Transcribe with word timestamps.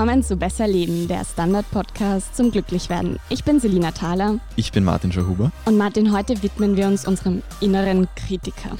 Willkommen 0.00 0.22
zu 0.22 0.36
Besser 0.36 0.66
Leben, 0.66 1.08
der 1.08 1.26
Standard-Podcast 1.26 2.34
zum 2.34 2.50
Glücklichwerden. 2.50 3.18
Ich 3.28 3.44
bin 3.44 3.60
Selina 3.60 3.90
Thaler. 3.90 4.38
Ich 4.56 4.72
bin 4.72 4.82
Martin 4.82 5.12
Schauhuber. 5.12 5.52
Und 5.66 5.76
Martin, 5.76 6.10
heute 6.16 6.42
widmen 6.42 6.74
wir 6.74 6.86
uns 6.86 7.06
unserem 7.06 7.42
inneren 7.60 8.08
Kritiker. 8.16 8.78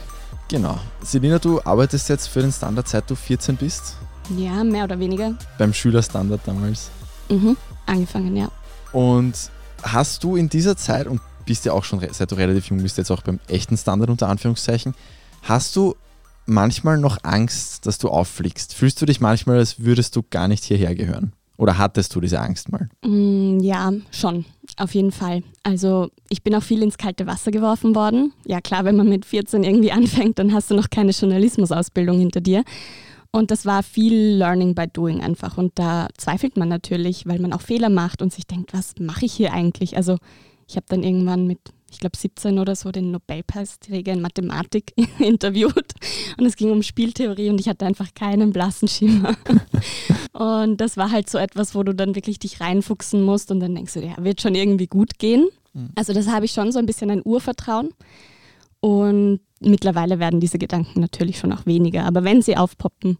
Genau. 0.48 0.78
Selina, 1.02 1.38
du 1.38 1.60
arbeitest 1.62 2.08
jetzt 2.08 2.28
für 2.28 2.40
den 2.40 2.50
Standard, 2.50 2.88
seit 2.88 3.10
du 3.10 3.14
14 3.14 3.56
bist? 3.56 3.96
Ja, 4.34 4.64
mehr 4.64 4.84
oder 4.84 4.98
weniger. 4.98 5.34
Beim 5.58 5.74
Schülerstandard 5.74 6.40
damals? 6.46 6.88
Mhm, 7.28 7.54
angefangen, 7.84 8.34
ja. 8.34 8.50
Und 8.92 9.34
hast 9.82 10.24
du 10.24 10.36
in 10.36 10.48
dieser 10.48 10.74
Zeit, 10.74 11.06
und 11.06 11.20
bist 11.44 11.66
ja 11.66 11.74
auch 11.74 11.84
schon, 11.84 12.00
seit 12.12 12.30
du 12.30 12.36
relativ 12.36 12.70
jung 12.70 12.82
bist, 12.82 12.96
jetzt 12.96 13.10
auch 13.10 13.20
beim 13.20 13.40
echten 13.46 13.76
Standard 13.76 14.08
unter 14.08 14.26
Anführungszeichen, 14.30 14.94
hast 15.42 15.76
du 15.76 15.96
manchmal 16.50 16.98
noch 16.98 17.18
Angst, 17.22 17.86
dass 17.86 17.98
du 17.98 18.08
auffliegst? 18.08 18.74
Fühlst 18.74 19.00
du 19.00 19.06
dich 19.06 19.20
manchmal, 19.20 19.58
als 19.58 19.80
würdest 19.80 20.16
du 20.16 20.22
gar 20.28 20.48
nicht 20.48 20.64
hierher 20.64 20.94
gehören? 20.94 21.32
Oder 21.56 21.76
hattest 21.76 22.14
du 22.14 22.20
diese 22.20 22.40
Angst 22.40 22.72
mal? 22.72 22.88
Mm, 23.04 23.60
ja, 23.60 23.92
schon, 24.10 24.46
auf 24.78 24.94
jeden 24.94 25.12
Fall. 25.12 25.42
Also 25.62 26.10
ich 26.30 26.42
bin 26.42 26.54
auch 26.54 26.62
viel 26.62 26.82
ins 26.82 26.96
kalte 26.96 27.26
Wasser 27.26 27.50
geworfen 27.50 27.94
worden. 27.94 28.32
Ja 28.46 28.62
klar, 28.62 28.84
wenn 28.84 28.96
man 28.96 29.08
mit 29.08 29.26
14 29.26 29.62
irgendwie 29.62 29.92
anfängt, 29.92 30.38
dann 30.38 30.54
hast 30.54 30.70
du 30.70 30.74
noch 30.74 30.88
keine 30.88 31.12
Journalismusausbildung 31.12 32.18
hinter 32.18 32.40
dir. 32.40 32.64
Und 33.30 33.50
das 33.50 33.66
war 33.66 33.82
viel 33.82 34.36
Learning 34.38 34.74
by 34.74 34.86
Doing 34.88 35.20
einfach. 35.20 35.58
Und 35.58 35.78
da 35.78 36.08
zweifelt 36.16 36.56
man 36.56 36.68
natürlich, 36.68 37.26
weil 37.26 37.38
man 37.38 37.52
auch 37.52 37.60
Fehler 37.60 37.90
macht 37.90 38.22
und 38.22 38.32
sich 38.32 38.46
denkt, 38.46 38.72
was 38.72 38.94
mache 38.98 39.26
ich 39.26 39.32
hier 39.34 39.52
eigentlich? 39.52 39.96
Also 39.96 40.16
ich 40.66 40.76
habe 40.76 40.86
dann 40.88 41.02
irgendwann 41.02 41.46
mit 41.46 41.60
ich 41.90 41.98
glaube 41.98 42.16
17 42.16 42.58
oder 42.58 42.76
so, 42.76 42.92
den 42.92 43.10
Nobelpreisträger 43.10 44.12
in 44.12 44.20
Mathematik 44.20 44.92
interviewt. 45.18 45.92
Und 46.38 46.46
es 46.46 46.56
ging 46.56 46.70
um 46.70 46.82
Spieltheorie 46.82 47.50
und 47.50 47.60
ich 47.60 47.68
hatte 47.68 47.84
einfach 47.84 48.14
keinen 48.14 48.52
blassen 48.52 48.88
Schimmer. 48.88 49.36
und 50.32 50.80
das 50.80 50.96
war 50.96 51.10
halt 51.10 51.28
so 51.28 51.38
etwas, 51.38 51.74
wo 51.74 51.82
du 51.82 51.94
dann 51.94 52.14
wirklich 52.14 52.38
dich 52.38 52.60
reinfuchsen 52.60 53.22
musst 53.22 53.50
und 53.50 53.60
dann 53.60 53.74
denkst 53.74 53.94
du, 53.94 54.00
ja, 54.00 54.14
wird 54.18 54.40
schon 54.40 54.54
irgendwie 54.54 54.86
gut 54.86 55.18
gehen. 55.18 55.48
Mhm. 55.72 55.90
Also 55.96 56.12
das 56.12 56.28
habe 56.28 56.44
ich 56.44 56.52
schon 56.52 56.72
so 56.72 56.78
ein 56.78 56.86
bisschen 56.86 57.10
ein 57.10 57.22
Urvertrauen. 57.24 57.90
Und 58.80 59.40
mittlerweile 59.60 60.18
werden 60.18 60.40
diese 60.40 60.58
Gedanken 60.58 61.00
natürlich 61.00 61.38
schon 61.38 61.52
auch 61.52 61.66
weniger. 61.66 62.04
Aber 62.04 62.24
wenn 62.24 62.40
sie 62.40 62.56
aufpoppen, 62.56 63.18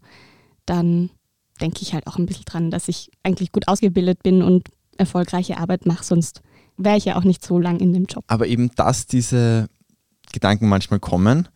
dann 0.65 1.11
denke 1.59 1.79
ich 1.81 1.93
halt 1.93 2.07
auch 2.07 2.17
ein 2.17 2.25
bisschen 2.25 2.45
dran, 2.45 2.71
dass 2.71 2.87
ich 2.87 3.11
eigentlich 3.21 3.51
gut 3.51 3.67
ausgebildet 3.67 4.23
bin 4.23 4.41
und 4.41 4.67
erfolgreiche 4.97 5.57
Arbeit 5.57 5.85
mache, 5.85 6.03
sonst 6.03 6.41
wäre 6.83 6.97
ich 6.97 7.05
ja 7.05 7.17
auch 7.17 7.23
nicht 7.23 7.45
so 7.45 7.59
lang 7.59 7.79
in 7.79 7.93
dem 7.93 8.05
Job. 8.05 8.23
Aber 8.27 8.47
eben, 8.47 8.71
dass 8.75 9.07
diese 9.07 9.67
Gedanken 10.31 10.67
manchmal 10.69 10.99
kommen, 10.99 11.47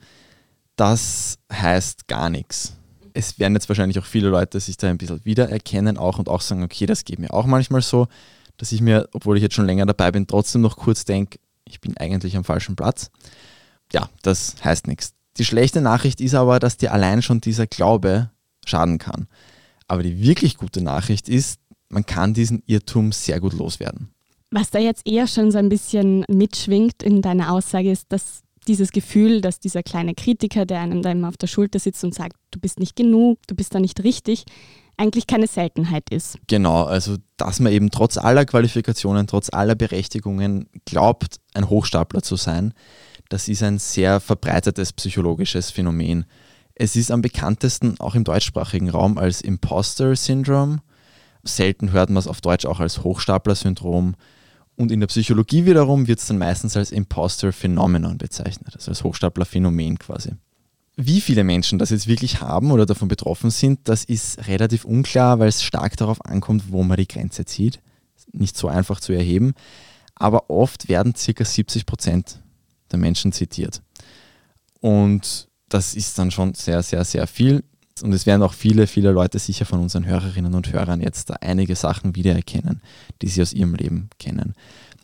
das 0.76 1.38
heißt 1.52 2.08
gar 2.08 2.30
nichts. 2.30 2.74
Es 3.14 3.40
werden 3.40 3.54
jetzt 3.54 3.70
wahrscheinlich 3.70 3.98
auch 4.00 4.06
viele 4.06 4.28
Leute 4.28 4.60
sich 4.60 4.78
da 4.78 4.90
ein 4.90 4.98
bisschen 4.98 5.24
wiedererkennen 5.24 5.98
auch 5.98 6.20
und 6.20 6.28
auch 6.28 6.42
sagen, 6.42 6.64
okay, 6.64 6.86
das 6.86 7.06
geht 7.06 7.20
mir 7.20 7.34
auch 7.34 7.46
manchmal 7.46 7.82
so, 7.82 8.08
dass 8.58 8.72
ich 8.72 8.82
mir, 8.82 9.08
obwohl 9.14 9.38
ich 9.38 9.44
jetzt 9.44 9.56
schon 9.56 9.66
länger 9.66 9.86
dabei 9.86 10.12
bin, 10.12 10.28
trotzdem 10.28 10.62
noch 10.62 10.78
kurz 10.78 11.06
denke, 11.06 11.40
ich 11.64 11.80
bin 11.82 11.96
eigentlich 11.98 12.36
am 12.36 12.44
falschen 12.44 12.76
Platz. 12.76 13.12
Ja, 13.94 14.10
das 14.22 14.56
heißt 14.64 14.88
nichts. 14.88 15.14
Die 15.38 15.46
schlechte 15.46 15.82
Nachricht 15.82 16.22
ist 16.22 16.36
aber, 16.36 16.60
dass 16.60 16.78
dir 16.78 16.94
allein 16.94 17.22
schon 17.22 17.42
dieser 17.42 17.68
Glaube 17.68 18.30
schaden 18.66 18.98
kann. 18.98 19.28
Aber 19.88 20.04
die 20.04 20.22
wirklich 20.22 20.58
gute 20.58 20.82
Nachricht 20.82 21.30
ist, 21.30 21.60
man 21.90 22.06
kann 22.06 22.34
diesen 22.34 22.64
Irrtum 22.66 23.12
sehr 23.12 23.40
gut 23.40 23.54
loswerden. 23.54 24.10
Was 24.58 24.70
da 24.70 24.80
jetzt 24.80 25.06
eher 25.06 25.28
schon 25.28 25.52
so 25.52 25.58
ein 25.58 25.68
bisschen 25.68 26.24
mitschwingt 26.30 27.04
in 27.04 27.22
deiner 27.22 27.52
Aussage 27.52 27.92
ist, 27.92 28.06
dass 28.14 28.40
dieses 28.70 28.94
Gefühl, 28.94 29.42
dass 29.42 29.60
dieser 29.60 29.84
kleine 29.84 30.16
Kritiker, 30.16 30.66
der 30.66 30.80
einem 30.80 31.02
da 31.02 31.12
immer 31.12 31.28
auf 31.28 31.36
der 31.36 31.48
Schulter 31.48 31.78
sitzt 31.78 32.06
und 32.06 32.16
sagt, 32.16 32.38
du 32.52 32.60
bist 32.62 32.80
nicht 32.80 32.96
genug, 32.96 33.38
du 33.48 33.56
bist 33.56 33.76
da 33.76 33.82
nicht 33.82 34.02
richtig, 34.06 34.46
eigentlich 34.96 35.28
keine 35.28 35.48
Seltenheit 35.48 36.10
ist. 36.10 36.38
Genau, 36.48 36.84
also 36.84 37.18
dass 37.36 37.60
man 37.60 37.74
eben 37.74 37.92
trotz 37.92 38.18
aller 38.18 38.46
Qualifikationen, 38.46 39.28
trotz 39.28 39.50
aller 39.50 39.76
Berechtigungen 39.76 40.70
glaubt, 40.86 41.42
ein 41.54 41.70
Hochstapler 41.70 42.22
zu 42.24 42.38
sein, 42.38 42.74
das 43.28 43.50
ist 43.50 43.62
ein 43.62 43.78
sehr 43.78 44.22
verbreitetes 44.22 44.94
psychologisches 44.94 45.70
Phänomen. 45.70 46.24
Es 46.76 46.96
ist 46.96 47.12
am 47.12 47.22
bekanntesten 47.22 48.00
auch 48.00 48.16
im 48.16 48.24
deutschsprachigen 48.24 48.90
Raum 48.90 49.18
als 49.18 49.42
Imposter 49.42 50.16
Syndrome. 50.16 50.80
Selten 51.44 51.92
hört 51.92 52.10
man 52.10 52.20
es 52.20 52.28
auf 52.28 52.40
Deutsch 52.40 52.66
auch 52.66 52.80
als 52.80 53.04
Hochstapler-Syndrom. 53.04 54.16
Und 54.76 54.92
in 54.92 55.00
der 55.00 55.08
Psychologie 55.08 55.66
wiederum 55.66 56.08
wird 56.08 56.20
es 56.20 56.28
dann 56.28 56.38
meistens 56.38 56.76
als 56.76 56.92
Imposter 56.92 57.54
Phenomenon 57.54 58.18
bezeichnet, 58.18 58.76
also 58.76 58.92
als 58.92 59.04
Hochstapler 59.04 59.46
Phänomen 59.46 59.98
quasi. 60.00 60.32
Wie 60.98 61.22
viele 61.22 61.44
Menschen 61.44 61.80
das 61.80 61.90
jetzt 61.90 62.08
wirklich 62.08 62.42
haben 62.42 62.72
oder 62.72 62.86
davon 62.86 63.08
betroffen 63.08 63.50
sind, 63.50 63.80
das 63.86 64.04
ist 64.04 64.48
relativ 64.48 64.86
unklar, 64.86 65.40
weil 65.40 65.50
es 65.50 65.64
stark 65.64 65.98
darauf 65.98 66.24
ankommt, 66.26 66.72
wo 66.72 66.84
man 66.84 66.98
die 66.98 67.08
Grenze 67.08 67.46
zieht. 67.46 67.82
Nicht 68.32 68.58
so 68.58 68.68
einfach 68.68 69.00
zu 69.00 69.14
erheben, 69.14 69.54
aber 70.16 70.50
oft 70.50 70.88
werden 70.88 71.14
ca. 71.14 71.46
70 71.46 71.86
Prozent 71.86 72.42
der 72.92 73.00
Menschen 73.00 73.32
zitiert. 73.32 73.82
Und 74.80 75.50
das 75.70 75.96
ist 75.96 76.18
dann 76.18 76.32
schon 76.32 76.54
sehr, 76.54 76.84
sehr, 76.84 77.04
sehr 77.04 77.28
viel. 77.28 77.64
Und 78.04 78.12
es 78.12 78.26
werden 78.26 78.44
auch 78.44 78.54
viele, 78.54 78.88
viele 78.88 79.12
Leute 79.12 79.40
sicher 79.40 79.64
von 79.64 79.80
unseren 79.80 80.06
Hörerinnen 80.06 80.54
und 80.54 80.74
Hörern 80.74 81.00
jetzt 81.00 81.30
da 81.30 81.36
einige 81.40 81.78
Sachen 81.78 82.14
wiedererkennen, 82.14 82.82
die 83.22 83.30
sie 83.30 83.42
aus 83.42 83.54
ihrem 83.54 83.74
Leben 83.74 84.10
kennen. 84.20 84.54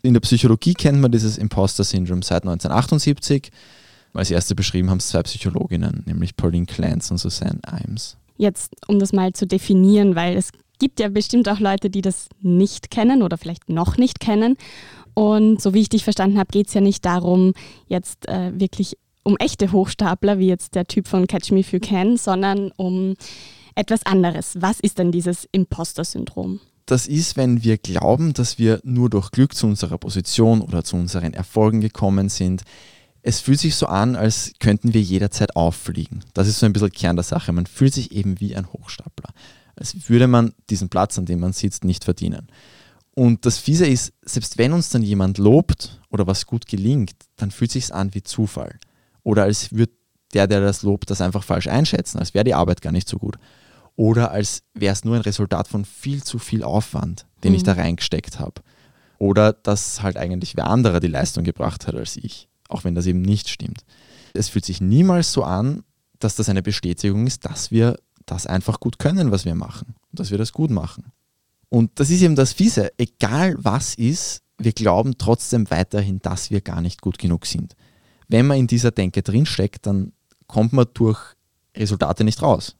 In 0.02 0.12
der 0.12 0.20
Psychologie 0.20 0.74
kennt 0.74 1.00
man 1.00 1.10
dieses 1.10 1.38
Imposter-Syndrom 1.38 2.20
seit 2.20 2.42
1978. 2.42 3.50
Als 4.12 4.30
erste 4.30 4.54
beschrieben 4.54 4.90
haben 4.90 4.98
es 4.98 5.08
zwei 5.08 5.22
Psychologinnen, 5.22 6.02
nämlich 6.06 6.36
Pauline 6.36 6.66
Clance 6.66 7.14
und 7.14 7.18
Suzanne 7.18 7.60
Imes. 7.82 8.18
Jetzt, 8.36 8.74
um 8.88 8.98
das 8.98 9.14
mal 9.14 9.32
zu 9.32 9.46
definieren, 9.46 10.14
weil 10.14 10.36
es 10.36 10.50
gibt 10.78 11.00
ja 11.00 11.08
bestimmt 11.08 11.48
auch 11.48 11.60
Leute, 11.60 11.88
die 11.88 12.02
das 12.02 12.28
nicht 12.42 12.90
kennen 12.90 13.22
oder 13.22 13.38
vielleicht 13.38 13.70
noch 13.70 13.96
nicht 13.96 14.20
kennen. 14.20 14.58
Und 15.14 15.62
so 15.62 15.72
wie 15.72 15.80
ich 15.80 15.88
dich 15.88 16.04
verstanden 16.04 16.38
habe, 16.38 16.50
geht 16.52 16.68
es 16.68 16.74
ja 16.74 16.82
nicht 16.82 17.06
darum, 17.06 17.54
jetzt 17.86 18.28
äh, 18.28 18.52
wirklich 18.58 18.98
um 19.22 19.36
echte 19.38 19.72
Hochstapler, 19.72 20.38
wie 20.38 20.48
jetzt 20.48 20.74
der 20.74 20.86
Typ 20.86 21.08
von 21.08 21.26
Catch 21.26 21.50
Me 21.52 21.60
If 21.60 21.72
You 21.72 21.80
Can, 21.80 22.16
sondern 22.16 22.70
um 22.76 23.14
etwas 23.74 24.04
anderes. 24.04 24.56
Was 24.60 24.80
ist 24.80 24.98
denn 24.98 25.12
dieses 25.12 25.46
Imposter-Syndrom? 25.52 26.60
Das 26.86 27.06
ist, 27.06 27.36
wenn 27.36 27.62
wir 27.62 27.78
glauben, 27.78 28.32
dass 28.32 28.58
wir 28.58 28.80
nur 28.82 29.08
durch 29.08 29.30
Glück 29.30 29.54
zu 29.54 29.66
unserer 29.66 29.98
Position 29.98 30.60
oder 30.60 30.82
zu 30.82 30.96
unseren 30.96 31.32
Erfolgen 31.32 31.80
gekommen 31.80 32.28
sind. 32.28 32.62
Es 33.22 33.40
fühlt 33.40 33.60
sich 33.60 33.76
so 33.76 33.86
an, 33.86 34.16
als 34.16 34.52
könnten 34.58 34.92
wir 34.92 35.00
jederzeit 35.00 35.54
auffliegen. 35.54 36.24
Das 36.34 36.48
ist 36.48 36.58
so 36.58 36.66
ein 36.66 36.72
bisschen 36.72 36.90
Kern 36.90 37.16
der 37.16 37.22
Sache. 37.22 37.52
Man 37.52 37.66
fühlt 37.66 37.94
sich 37.94 38.10
eben 38.10 38.40
wie 38.40 38.56
ein 38.56 38.72
Hochstapler. 38.72 39.30
Als 39.76 40.08
würde 40.08 40.26
man 40.26 40.52
diesen 40.70 40.88
Platz, 40.88 41.18
an 41.18 41.24
dem 41.24 41.38
man 41.38 41.52
sitzt, 41.52 41.84
nicht 41.84 42.04
verdienen. 42.04 42.48
Und 43.14 43.46
das 43.46 43.58
Fiese 43.58 43.86
ist, 43.86 44.12
selbst 44.22 44.58
wenn 44.58 44.72
uns 44.72 44.90
dann 44.90 45.02
jemand 45.02 45.38
lobt 45.38 46.00
oder 46.10 46.26
was 46.26 46.46
gut 46.46 46.66
gelingt, 46.66 47.14
dann 47.36 47.50
fühlt 47.50 47.70
sich 47.70 47.94
an 47.94 48.12
wie 48.14 48.22
Zufall. 48.22 48.78
Oder 49.22 49.44
als 49.44 49.72
würde 49.72 49.92
der, 50.34 50.46
der 50.46 50.60
das 50.60 50.82
lobt, 50.82 51.10
das 51.10 51.20
einfach 51.20 51.44
falsch 51.44 51.66
einschätzen, 51.66 52.18
als 52.18 52.34
wäre 52.34 52.44
die 52.44 52.54
Arbeit 52.54 52.82
gar 52.82 52.92
nicht 52.92 53.08
so 53.08 53.18
gut. 53.18 53.38
Oder 53.96 54.30
als 54.30 54.62
wäre 54.74 54.92
es 54.92 55.04
nur 55.04 55.16
ein 55.16 55.22
Resultat 55.22 55.68
von 55.68 55.84
viel 55.84 56.22
zu 56.22 56.38
viel 56.38 56.62
Aufwand, 56.62 57.26
den 57.44 57.52
mhm. 57.52 57.56
ich 57.56 57.62
da 57.62 57.72
reingesteckt 57.74 58.38
habe. 58.38 58.62
Oder 59.18 59.52
dass 59.52 60.02
halt 60.02 60.16
eigentlich 60.16 60.56
wer 60.56 60.66
anderer 60.66 61.00
die 61.00 61.08
Leistung 61.08 61.44
gebracht 61.44 61.86
hat 61.86 61.94
als 61.94 62.16
ich, 62.16 62.48
auch 62.68 62.84
wenn 62.84 62.94
das 62.94 63.06
eben 63.06 63.22
nicht 63.22 63.48
stimmt. 63.48 63.84
Es 64.34 64.48
fühlt 64.48 64.64
sich 64.64 64.80
niemals 64.80 65.32
so 65.32 65.44
an, 65.44 65.84
dass 66.18 66.36
das 66.36 66.48
eine 66.48 66.62
Bestätigung 66.62 67.26
ist, 67.26 67.44
dass 67.44 67.70
wir 67.70 67.96
das 68.24 68.46
einfach 68.46 68.80
gut 68.80 68.98
können, 68.98 69.30
was 69.30 69.44
wir 69.44 69.54
machen 69.54 69.94
und 70.10 70.20
dass 70.20 70.30
wir 70.30 70.38
das 70.38 70.52
gut 70.52 70.70
machen. 70.70 71.12
Und 71.68 71.90
das 72.00 72.10
ist 72.10 72.22
eben 72.22 72.36
das 72.36 72.52
Fiese. 72.52 72.92
Egal 72.96 73.54
was 73.58 73.94
ist, 73.94 74.42
wir 74.58 74.72
glauben 74.72 75.18
trotzdem 75.18 75.70
weiterhin, 75.70 76.20
dass 76.20 76.50
wir 76.50 76.60
gar 76.60 76.80
nicht 76.80 77.00
gut 77.00 77.18
genug 77.18 77.46
sind 77.46 77.74
wenn 78.32 78.46
man 78.46 78.58
in 78.58 78.66
dieser 78.66 78.90
Denke 78.90 79.22
drinsteckt, 79.22 79.86
dann 79.86 80.12
kommt 80.46 80.72
man 80.72 80.86
durch 80.94 81.20
Resultate 81.76 82.24
nicht 82.24 82.42
raus, 82.42 82.76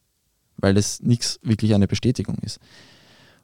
weil 0.57 0.77
es 0.79 1.01
nichts 1.03 1.39
wirklich 1.43 1.75
eine 1.75 1.87
Bestätigung 1.87 2.39
ist. 2.39 2.59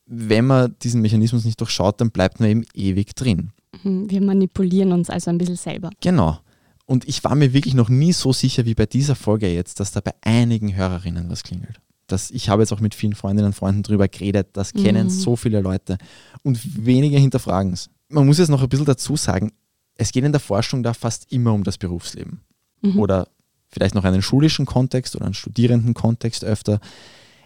Wenn 0.06 0.46
man 0.46 0.74
diesen 0.82 1.02
Mechanismus 1.02 1.44
nicht 1.44 1.60
durchschaut, 1.60 2.00
dann 2.00 2.10
bleibt 2.10 2.40
man 2.40 2.48
eben 2.48 2.64
ewig 2.72 3.14
drin. 3.14 3.50
Mhm, 3.82 4.10
wir 4.10 4.22
manipulieren 4.22 4.92
uns 4.92 5.10
also 5.10 5.30
ein 5.30 5.36
bisschen 5.36 5.56
selber. 5.56 5.90
Genau. 6.00 6.38
Und 6.86 7.06
ich 7.06 7.22
war 7.24 7.34
mir 7.34 7.52
wirklich 7.52 7.74
noch 7.74 7.90
nie 7.90 8.14
so 8.14 8.32
sicher 8.32 8.64
wie 8.64 8.74
bei 8.74 8.86
dieser 8.86 9.14
Folge 9.14 9.52
jetzt, 9.52 9.78
dass 9.78 9.92
da 9.92 10.00
bei 10.00 10.14
einigen 10.22 10.74
Hörerinnen 10.74 11.28
was 11.28 11.42
klingelt. 11.42 11.78
Das, 12.06 12.30
ich 12.30 12.48
habe 12.48 12.62
jetzt 12.62 12.72
auch 12.72 12.80
mit 12.80 12.94
vielen 12.94 13.14
Freundinnen 13.14 13.48
und 13.48 13.54
Freunden 13.54 13.82
drüber 13.82 14.08
geredet, 14.08 14.48
das 14.54 14.72
kennen 14.72 15.08
mhm. 15.08 15.10
so 15.10 15.36
viele 15.36 15.60
Leute 15.60 15.98
und 16.42 16.86
wenige 16.86 17.18
hinterfragen 17.18 17.74
es. 17.74 17.90
Man 18.08 18.24
muss 18.24 18.38
jetzt 18.38 18.48
noch 18.48 18.62
ein 18.62 18.68
bisschen 18.70 18.86
dazu 18.86 19.14
sagen, 19.16 19.52
es 19.98 20.12
geht 20.12 20.24
in 20.24 20.32
der 20.32 20.40
Forschung 20.40 20.82
da 20.82 20.94
fast 20.94 21.30
immer 21.30 21.52
um 21.52 21.64
das 21.64 21.76
Berufsleben. 21.76 22.40
Mhm. 22.80 22.98
Oder 22.98 23.28
vielleicht 23.68 23.94
noch 23.94 24.04
einen 24.04 24.22
schulischen 24.22 24.64
Kontext 24.64 25.14
oder 25.16 25.26
einen 25.26 25.34
Studierendenkontext 25.34 26.44
öfter. 26.44 26.80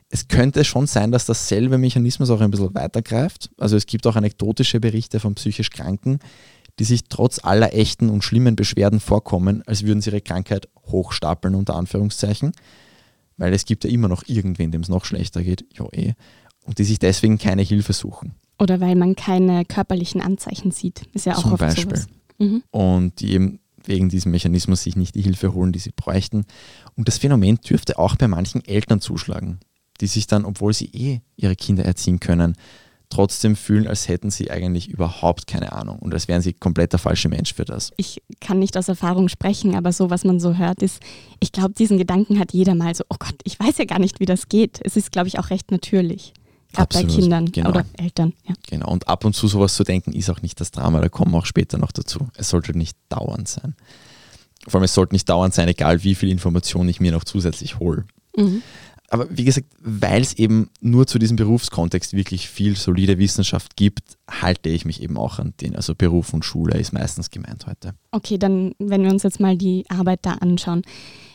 Es 0.09 0.29
könnte 0.29 0.65
schon 0.65 0.87
sein, 0.87 1.11
dass 1.11 1.25
dasselbe 1.25 1.79
Mechanismus 1.79 2.31
auch 2.31 2.41
ein 2.41 2.51
bisschen 2.51 2.75
weitergreift. 2.75 3.51
Also 3.59 3.77
es 3.77 3.87
gibt 3.87 4.07
auch 4.07 4.15
anekdotische 4.15 4.79
Berichte 4.79 5.19
von 5.19 5.35
psychisch 5.35 5.71
Kranken, 5.71 6.21
die 6.79 6.85
sich 6.85 7.05
trotz 7.09 7.43
aller 7.43 7.75
echten 7.75 8.11
und 8.11 8.23
schlimmen 8.23 8.55
Beschwerden 8.55 9.01
vorkommen, 9.01 9.63
als 9.67 9.85
würden 9.85 10.03
sie 10.03 10.11
ihre 10.11 10.21
Krankheit 10.21 10.69
hochstapeln, 10.87 11.55
unter 11.55 11.75
Anführungszeichen. 11.75 12.53
Weil 13.39 13.55
es 13.55 13.65
gibt 13.65 13.85
ja 13.85 13.91
immer 13.91 14.09
noch 14.09 14.25
irgendwen, 14.27 14.71
dem 14.71 14.83
es 14.83 14.91
noch 14.91 15.07
schlechter 15.07 15.43
geht. 15.43 15.65
Jo, 15.73 15.89
eh. 15.93 16.13
und 16.65 16.79
die 16.79 16.85
sich 16.85 16.99
deswegen 16.99 17.39
keine 17.39 17.63
Hilfe 17.63 17.95
suchen. 17.95 18.35
Oder 18.59 18.81
weil 18.81 18.95
man 18.95 19.17
keine 19.17 19.65
körperlichen 19.65 20.21
Anzeichen 20.21 20.71
sieht. 20.71 21.03
Ist 21.15 21.27
ja 21.27 21.37
auch 21.37 21.43
Zum 21.43 21.53
oft 21.55 21.61
Beispiel. 21.61 21.97
sowas. 21.97 22.09
Mhm. 22.39 22.63
Und 22.71 23.21
die 23.21 23.33
eben 23.33 23.61
wegen 23.85 24.09
diesem 24.09 24.33
Mechanismus 24.33 24.83
sich 24.83 24.97
nicht 24.97 25.15
die 25.15 25.23
Hilfe 25.23 25.55
holen, 25.55 25.73
die 25.73 25.79
sie 25.79 25.93
bräuchten. 25.95 26.45
Und 26.97 27.09
das 27.09 27.19
Phänomen 27.19 27.57
dürfte 27.57 27.99
auch 27.99 28.17
bei 28.17 28.29
manchen 28.29 28.65
Eltern 28.65 29.01
zuschlagen, 29.01 29.59
die 30.01 30.07
sich 30.07 30.27
dann, 30.27 30.45
obwohl 30.45 30.73
sie 30.73 30.87
eh 30.93 31.21
ihre 31.37 31.57
Kinder 31.57 31.85
erziehen 31.85 32.21
können, 32.21 32.57
trotzdem 33.13 33.57
fühlen, 33.57 33.87
als 33.87 34.09
hätten 34.09 34.31
sie 34.31 34.51
eigentlich 34.51 34.89
überhaupt 34.89 35.47
keine 35.47 35.73
Ahnung 35.73 35.99
und 35.99 36.15
als 36.15 36.29
wären 36.29 36.41
sie 36.41 36.55
komplett 36.55 36.93
der 36.93 36.99
falsche 36.99 37.29
Mensch 37.29 37.53
für 37.53 37.67
das. 37.67 37.91
Ich 37.99 38.23
kann 38.41 38.59
nicht 38.59 38.77
aus 38.79 38.89
Erfahrung 38.89 39.29
sprechen, 39.29 39.75
aber 39.75 39.93
so, 39.93 40.09
was 40.09 40.25
man 40.25 40.41
so 40.41 40.57
hört, 40.57 40.83
ist, 40.83 41.01
ich 41.39 41.53
glaube, 41.53 41.75
diesen 41.75 41.99
Gedanken 41.99 42.39
hat 42.39 42.55
jeder 42.55 42.75
mal 42.75 42.95
so, 42.95 43.05
oh 43.11 43.17
Gott, 43.19 43.35
ich 43.45 43.61
weiß 43.61 43.77
ja 43.79 43.85
gar 43.85 43.99
nicht, 43.99 44.19
wie 44.19 44.25
das 44.25 44.49
geht. 44.49 44.81
Es 44.83 44.97
ist, 44.97 45.13
glaube 45.13 45.29
ich, 45.29 45.39
auch 45.39 45.51
recht 45.51 45.71
natürlich. 45.71 46.33
Gerade 46.73 46.95
bei 46.95 47.05
Kindern 47.05 47.53
genau. 47.53 47.71
oder 47.71 47.85
Eltern. 47.97 48.33
Ja. 48.47 48.55
Genau, 48.69 48.91
und 48.91 49.09
ab 49.09 49.25
und 49.25 49.35
zu 49.35 49.49
sowas 49.49 49.75
zu 49.75 49.85
denken, 49.85 50.13
ist 50.13 50.31
auch 50.31 50.43
nicht 50.43 50.61
das 50.61 50.71
Drama, 50.71 51.01
da 51.01 51.09
kommen 51.09 51.33
wir 51.33 51.39
auch 51.39 51.47
später 51.47 51.79
noch 51.79 51.93
dazu. 51.93 52.29
Es 52.37 52.49
sollte 52.49 52.77
nicht 52.77 52.97
dauernd 53.09 53.49
sein. 53.49 53.75
Vor 54.67 54.79
allem, 54.79 54.85
es 54.85 54.95
sollte 54.95 55.15
nicht 55.15 55.29
dauernd 55.29 55.55
sein, 55.55 55.69
egal 55.69 56.05
wie 56.05 56.15
viel 56.15 56.31
Information 56.31 56.89
ich 56.89 57.01
mir 57.01 57.13
noch 57.13 57.25
zusätzlich 57.25 57.79
hole. 57.79 58.05
Mhm. 58.37 58.63
Aber 59.13 59.27
wie 59.29 59.45
gesagt, 59.45 59.67
weil 59.79 60.23
es 60.23 60.33
eben 60.33 60.71
nur 60.81 61.07
zu 61.07 61.19
diesem 61.19 61.37
Berufskontext 61.37 62.15
wirklich 62.15 62.49
viel 62.49 62.77
solide 62.77 63.19
Wissenschaft 63.19 63.77
gibt, 63.77 64.17
halte 64.27 64.71
ich 64.71 64.87
mich 64.87 65.03
eben 65.03 65.19
auch 65.19 65.39
an 65.39 65.53
den. 65.61 65.77
Also 65.77 65.95
Beruf 65.95 66.33
und 66.33 66.47
Schule 66.47 66.79
ist 66.79 66.95
meistens 66.95 67.29
gemeint 67.29 67.67
heute. 67.67 67.93
Okay, 68.11 68.39
dann, 68.39 68.75
wenn 68.79 69.03
wir 69.03 69.11
uns 69.11 69.23
jetzt 69.23 69.39
mal 69.39 69.55
die 69.55 69.85
Arbeit 69.91 70.21
da 70.23 70.33
anschauen. 70.35 70.81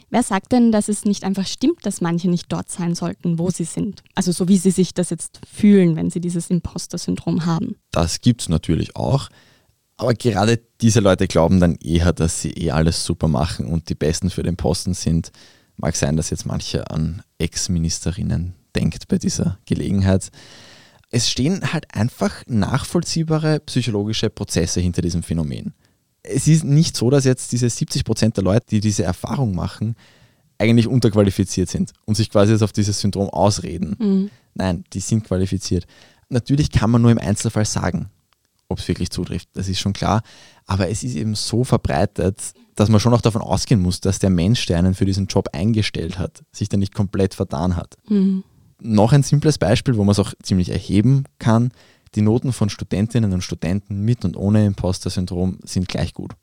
Wer 0.10 0.24
sagt 0.24 0.54
denn, 0.54 0.72
dass 0.72 0.88
es 0.88 1.04
nicht 1.04 1.24
einfach 1.24 1.46
stimmt, 1.46 1.86
dass 1.86 2.00
manche 2.00 2.30
nicht 2.30 2.52
dort 2.52 2.70
sein 2.70 2.96
sollten, 2.96 3.40
wo 3.40 3.50
sie 3.50 3.66
sind? 3.66 4.04
Also 4.16 4.32
so 4.32 4.48
wie 4.48 4.58
sie 4.58 4.72
sich 4.72 4.94
das 4.94 5.10
jetzt 5.10 5.42
fühlen, 5.52 5.96
wenn 5.98 6.10
sie 6.10 6.22
dieses 6.22 6.50
Imposter-Syndrom 6.50 7.46
haben. 7.46 7.76
Das 7.92 8.22
gibt 8.22 8.42
es 8.42 8.50
natürlich 8.50 8.96
auch. 8.96 9.30
Aber 9.98 10.14
gerade 10.14 10.62
diese 10.80 11.00
Leute 11.00 11.28
glauben 11.28 11.60
dann 11.60 11.76
eher, 11.76 12.14
dass 12.14 12.42
sie 12.42 12.52
eh 12.52 12.72
alles 12.72 13.04
super 13.04 13.28
machen 13.28 13.66
und 13.66 13.90
die 13.90 13.96
Besten 13.96 14.30
für 14.30 14.44
den 14.44 14.56
Posten 14.56 14.94
sind. 14.94 15.32
Mag 15.76 15.96
sein, 15.96 16.16
dass 16.16 16.30
jetzt 16.30 16.46
manche 16.46 16.90
an 16.90 17.24
Ex-Ministerinnen 17.38 18.54
denkt 18.76 19.08
bei 19.08 19.18
dieser 19.18 19.58
Gelegenheit. 19.66 20.30
Es 21.10 21.30
stehen 21.30 21.74
halt 21.74 21.94
einfach 21.96 22.44
nachvollziehbare 22.48 23.60
psychologische 23.62 24.30
Prozesse 24.30 24.80
hinter 24.80 25.02
diesem 25.02 25.24
Phänomen. 25.24 25.74
Es 26.30 26.48
ist 26.48 26.64
nicht 26.64 26.96
so, 26.96 27.10
dass 27.10 27.26
jetzt 27.26 27.52
diese 27.52 27.70
70 27.70 28.04
Prozent 28.04 28.38
der 28.38 28.44
Leute, 28.44 28.66
die 28.70 28.80
diese 28.80 29.04
Erfahrung 29.04 29.56
machen, 29.56 29.96
eigentlich 30.60 30.88
unterqualifiziert 30.88 31.70
sind 31.70 31.94
und 32.06 32.16
sich 32.16 32.30
quasi 32.30 32.52
jetzt 32.52 32.64
auf 32.64 32.74
dieses 32.74 33.00
Syndrom 33.00 33.30
ausreden. 33.30 33.96
Mhm. 34.00 34.30
Nein, 34.56 34.84
die 34.94 35.00
sind 35.00 35.24
qualifiziert. 35.24 35.86
Natürlich 36.30 36.72
kann 36.72 36.90
man 36.90 37.02
nur 37.02 37.12
im 37.12 37.20
Einzelfall 37.20 37.66
sagen, 37.66 38.10
ob 38.68 38.80
es 38.80 38.88
wirklich 38.88 39.12
zutrifft. 39.12 39.50
Das 39.54 39.70
ist 39.70 39.80
schon 39.80 39.94
klar. 39.94 40.22
Aber 40.66 40.90
es 40.90 41.04
ist 41.04 41.16
eben 41.16 41.36
so 41.36 41.64
verbreitet, 41.64 42.54
dass 42.76 42.90
man 42.90 43.00
schon 43.00 43.14
auch 43.14 43.22
davon 43.22 43.42
ausgehen 43.42 43.82
muss, 43.82 44.02
dass 44.02 44.20
der 44.20 44.30
Mensch, 44.30 44.66
der 44.66 44.78
einen 44.78 44.94
für 44.94 45.06
diesen 45.06 45.28
Job 45.28 45.50
eingestellt 45.54 46.20
hat, 46.20 46.44
sich 46.52 46.70
da 46.70 46.78
nicht 46.78 46.94
komplett 46.94 47.34
vertan 47.34 47.76
hat. 47.76 47.96
Mhm. 48.10 48.44
Noch 48.80 49.14
ein 49.14 49.24
simples 49.24 49.58
Beispiel, 49.58 49.96
wo 49.96 50.04
man 50.04 50.12
es 50.12 50.20
auch 50.20 50.34
ziemlich 50.44 50.70
erheben 50.70 51.24
kann. 51.40 51.72
Die 52.16 52.22
Noten 52.22 52.54
von 52.54 52.70
Studentinnen 52.70 53.34
und 53.34 53.42
Studenten 53.42 54.02
mit 54.02 54.26
und 54.26 54.38
ohne 54.38 54.66
Imposter-Syndrom 54.66 55.60
sind 55.64 55.88
gleich 55.88 56.14
gut. 56.14 56.34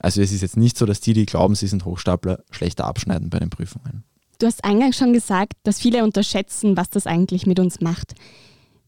Also 0.00 0.20
es 0.20 0.32
ist 0.32 0.42
jetzt 0.42 0.56
nicht 0.56 0.76
so, 0.76 0.86
dass 0.86 1.00
die, 1.00 1.12
die 1.12 1.26
glauben, 1.26 1.54
sie 1.54 1.66
sind 1.66 1.84
Hochstapler, 1.84 2.40
schlechter 2.50 2.84
abschneiden 2.84 3.30
bei 3.30 3.38
den 3.38 3.50
Prüfungen. 3.50 4.04
Du 4.38 4.46
hast 4.46 4.64
eingangs 4.64 4.96
schon 4.96 5.12
gesagt, 5.12 5.54
dass 5.62 5.78
viele 5.78 6.02
unterschätzen, 6.02 6.76
was 6.76 6.90
das 6.90 7.06
eigentlich 7.06 7.46
mit 7.46 7.60
uns 7.60 7.80
macht. 7.80 8.14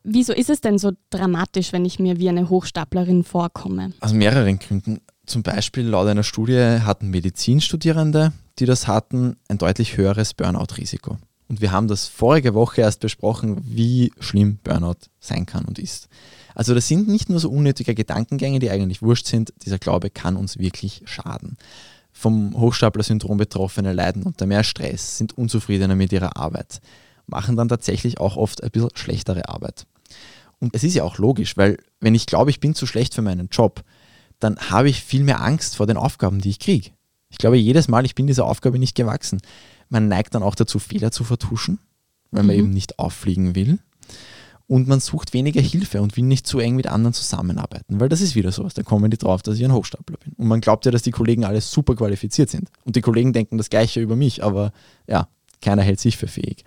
Wieso 0.03 0.33
ist 0.33 0.51
es 0.51 0.61
denn 0.61 0.79
so 0.79 0.93
dramatisch, 1.11 1.73
wenn 1.73 1.85
ich 1.85 1.99
mir 1.99 2.19
wie 2.19 2.29
eine 2.29 2.49
Hochstaplerin 2.49 3.25
vorkomme? 3.25 3.93
Aus 4.01 4.13
mehreren 4.13 4.59
Gründen. 4.59 5.01
Zum 5.27 5.43
Beispiel 5.43 5.85
laut 5.85 6.07
einer 6.07 6.23
Studie 6.23 6.81
hatten 6.83 7.11
Medizinstudierende, 7.11 8.33
die 8.61 8.67
das 8.67 8.87
hatten, 8.87 9.37
ein 9.49 9.59
deutlich 9.59 9.97
höheres 9.97 10.35
Burnout-Risiko. 10.35 11.19
Und 11.49 11.61
wir 11.61 11.71
haben 11.71 11.89
das 11.89 12.07
vorige 12.07 12.55
Woche 12.55 12.81
erst 12.81 13.01
besprochen, 13.01 13.59
wie 13.65 14.13
schlimm 14.19 14.59
Burnout 14.65 15.09
sein 15.21 15.47
kann 15.47 15.65
und 15.65 15.79
ist. 15.79 16.09
Also 16.55 16.75
das 16.75 16.89
sind 16.89 17.07
nicht 17.07 17.29
nur 17.29 17.39
so 17.39 17.51
unnötige 17.51 17.95
Gedankengänge, 17.95 18.59
die 18.59 18.71
eigentlich 18.71 19.03
wurscht 19.03 19.27
sind. 19.27 19.53
Dieser 19.65 19.79
Glaube 19.79 20.11
kann 20.11 20.37
uns 20.37 20.59
wirklich 20.59 21.03
schaden. 21.05 21.57
Vom 22.13 22.59
Hochstapler-Syndrom 22.59 23.37
Betroffene 23.37 23.93
leiden 23.93 24.23
unter 24.23 24.47
mehr 24.47 24.65
Stress, 24.65 25.19
sind 25.19 25.37
unzufriedener 25.37 25.95
mit 25.95 26.13
ihrer 26.13 26.37
Arbeit, 26.39 26.81
machen 27.27 27.57
dann 27.57 27.69
tatsächlich 27.69 28.19
auch 28.19 28.37
oft 28.37 28.63
ein 28.63 28.71
bisschen 28.71 28.89
schlechtere 28.95 29.51
Arbeit. 29.51 29.87
Und 30.59 30.75
es 30.75 30.83
ist 30.83 30.95
ja 30.95 31.05
auch 31.05 31.19
logisch, 31.19 31.59
weil 31.59 31.77
wenn 32.01 32.15
ich 32.15 32.27
glaube, 32.27 32.51
ich 32.51 32.59
bin 32.59 32.75
zu 32.75 32.87
schlecht 32.87 33.15
für 33.15 33.21
meinen 33.21 33.49
Job, 33.53 33.85
dann 34.41 34.57
habe 34.57 34.89
ich 34.89 35.03
viel 35.03 35.25
mehr 35.25 35.43
Angst 35.43 35.77
vor 35.77 35.87
den 35.87 35.99
Aufgaben, 35.99 36.41
die 36.41 36.51
ich 36.51 36.59
kriege. 36.59 36.91
Ich 37.29 37.39
glaube 37.39 37.59
jedes 37.59 37.89
Mal, 37.89 38.07
ich 38.07 38.15
bin 38.15 38.27
dieser 38.27 38.47
Aufgabe 38.47 38.79
nicht 38.79 38.95
gewachsen. 38.95 39.41
Man 39.89 40.09
neigt 40.09 40.35
dann 40.35 40.43
auch 40.43 40.55
dazu, 40.55 40.79
Fehler 40.79 41.11
zu 41.13 41.25
vertuschen, 41.25 41.79
weil 42.31 42.43
man 42.43 42.55
Mhm. 42.57 42.61
eben 42.63 42.71
nicht 42.71 42.99
auffliegen 42.99 43.55
will. 43.55 43.79
Und 44.69 44.89
man 44.89 44.99
sucht 44.99 45.33
weniger 45.33 45.61
Hilfe 45.61 46.03
und 46.03 46.17
will 46.17 46.25
nicht 46.25 46.45
zu 46.45 46.59
eng 46.59 46.75
mit 46.75 46.89
anderen 46.89 47.15
zusammenarbeiten, 47.15 48.01
weil 48.01 48.09
das 48.09 48.21
ist 48.21 48.35
wieder 48.35 48.51
sowas. 48.51 48.75
Da 48.75 48.83
kommen 48.83 49.13
die 49.13 49.17
drauf, 49.17 49.41
dass 49.43 49.57
ich 49.59 49.65
ein 49.65 49.73
Hochstapler 49.73 50.17
bin. 50.19 50.33
Und 50.33 50.49
man 50.49 50.61
glaubt 50.61 50.85
ja, 50.87 50.91
dass 50.91 51.03
die 51.03 51.13
Kollegen 51.13 51.45
alle 51.45 51.61
super 51.61 51.95
qualifiziert 51.95 52.51
sind. 52.51 52.69
Und 52.85 52.97
die 52.97 53.01
Kollegen 53.01 53.33
denken 53.33 53.59
das 53.59 53.71
Gleiche 53.71 54.01
über 54.01 54.17
mich, 54.17 54.43
aber 54.43 54.73
ja, 55.07 55.29
keiner 55.63 55.83
hält 55.83 56.01
sich 56.01 56.17
für 56.17 56.27
fähig. 56.27 56.65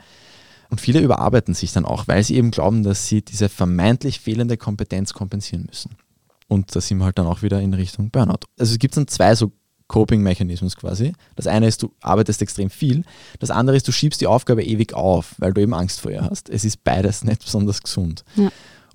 Und 0.69 0.79
viele 0.79 1.01
überarbeiten 1.01 1.53
sich 1.53 1.73
dann 1.73 1.83
auch, 1.83 2.07
weil 2.07 2.23
sie 2.23 2.35
eben 2.35 2.51
glauben, 2.51 2.83
dass 2.83 3.07
sie 3.07 3.21
diese 3.21 3.49
vermeintlich 3.49 4.21
fehlende 4.21 4.55
Kompetenz 4.55 5.13
kompensieren 5.13 5.65
müssen. 5.67 5.91
Und 6.47 6.75
da 6.75 6.79
sind 6.79 6.99
wir 6.99 7.05
halt 7.05 7.17
dann 7.19 7.27
auch 7.27 7.41
wieder 7.41 7.59
in 7.59 7.73
Richtung 7.73 8.11
Burnout. 8.11 8.47
Also 8.57 8.71
es 8.73 8.79
gibt 8.79 8.95
dann 8.95 9.07
zwei 9.07 9.35
so 9.35 9.51
Coping-Mechanismus 9.89 10.77
quasi. 10.77 11.13
Das 11.35 11.47
eine 11.47 11.67
ist, 11.67 11.83
du 11.83 11.91
arbeitest 11.99 12.41
extrem 12.41 12.69
viel. 12.69 13.03
Das 13.39 13.49
andere 13.49 13.75
ist, 13.75 13.87
du 13.87 13.91
schiebst 13.91 14.21
die 14.21 14.27
Aufgabe 14.27 14.63
ewig 14.63 14.93
auf, 14.93 15.35
weil 15.39 15.51
du 15.51 15.61
eben 15.61 15.73
Angst 15.73 15.99
vor 15.99 16.11
ihr 16.11 16.21
hast. 16.21 16.47
Es 16.49 16.63
ist 16.63 16.85
beides 16.85 17.23
nicht 17.25 17.43
besonders 17.43 17.81
gesund. 17.81 18.23
Ja. 18.35 18.49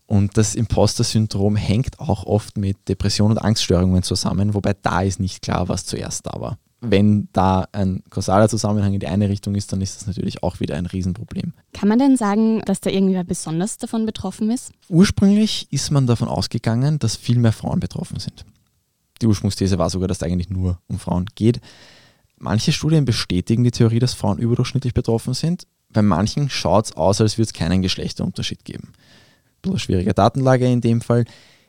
Und 0.06 0.36
das 0.36 0.54
Imposter-Syndrom 0.54 1.56
hängt 1.56 1.98
auch 1.98 2.24
oft 2.24 2.56
mit 2.56 2.88
Depression 2.88 3.30
und 3.30 3.38
Angststörungen 3.38 4.02
zusammen, 4.02 4.54
wobei 4.54 4.74
da 4.80 5.02
ist 5.02 5.18
nicht 5.18 5.42
klar, 5.42 5.68
was 5.68 5.84
zuerst 5.86 6.26
da 6.26 6.40
war. 6.40 6.58
Wenn 6.80 7.28
da 7.32 7.66
ein 7.72 8.02
kausaler 8.10 8.48
Zusammenhang 8.50 8.92
in 8.92 9.00
die 9.00 9.06
eine 9.06 9.30
Richtung 9.30 9.54
ist, 9.54 9.72
dann 9.72 9.80
ist 9.80 9.96
das 9.96 10.06
natürlich 10.06 10.42
auch 10.42 10.60
wieder 10.60 10.76
ein 10.76 10.84
Riesenproblem. 10.84 11.54
Kann 11.72 11.88
man 11.88 11.98
denn 11.98 12.18
sagen, 12.18 12.60
dass 12.66 12.80
da 12.80 12.90
irgendwer 12.90 13.24
besonders 13.24 13.78
davon 13.78 14.04
betroffen 14.04 14.50
ist? 14.50 14.70
Ursprünglich 14.90 15.66
ist 15.70 15.90
man 15.90 16.06
davon 16.06 16.28
ausgegangen, 16.28 16.98
dass 16.98 17.16
viel 17.16 17.38
mehr 17.38 17.52
Frauen 17.52 17.80
betroffen 17.80 18.20
sind. 18.20 18.44
Die 19.22 19.26
Ursprungsthese 19.26 19.78
war 19.78 19.90
sogar, 19.90 20.08
dass 20.08 20.18
es 20.18 20.22
eigentlich 20.22 20.50
nur 20.50 20.78
um 20.88 20.98
Frauen 20.98 21.26
geht. 21.34 21.60
Manche 22.36 22.72
Studien 22.72 23.04
bestätigen 23.04 23.64
die 23.64 23.70
Theorie, 23.70 23.98
dass 24.00 24.14
Frauen 24.14 24.38
überdurchschnittlich 24.38 24.92
betroffen 24.94 25.34
sind. 25.34 25.66
Bei 25.90 26.02
manchen 26.02 26.50
schaut 26.50 26.86
es 26.86 26.92
aus, 26.92 27.20
als 27.20 27.38
würde 27.38 27.46
es 27.46 27.52
keinen 27.52 27.80
Geschlechterunterschied 27.82 28.64
geben. 28.64 28.88
Ein 28.88 29.62
bisschen 29.62 29.78
schwierige 29.78 30.12
Datenlage 30.14 30.66
in 30.70 30.80
dem 30.80 31.00
Fall. 31.00 31.24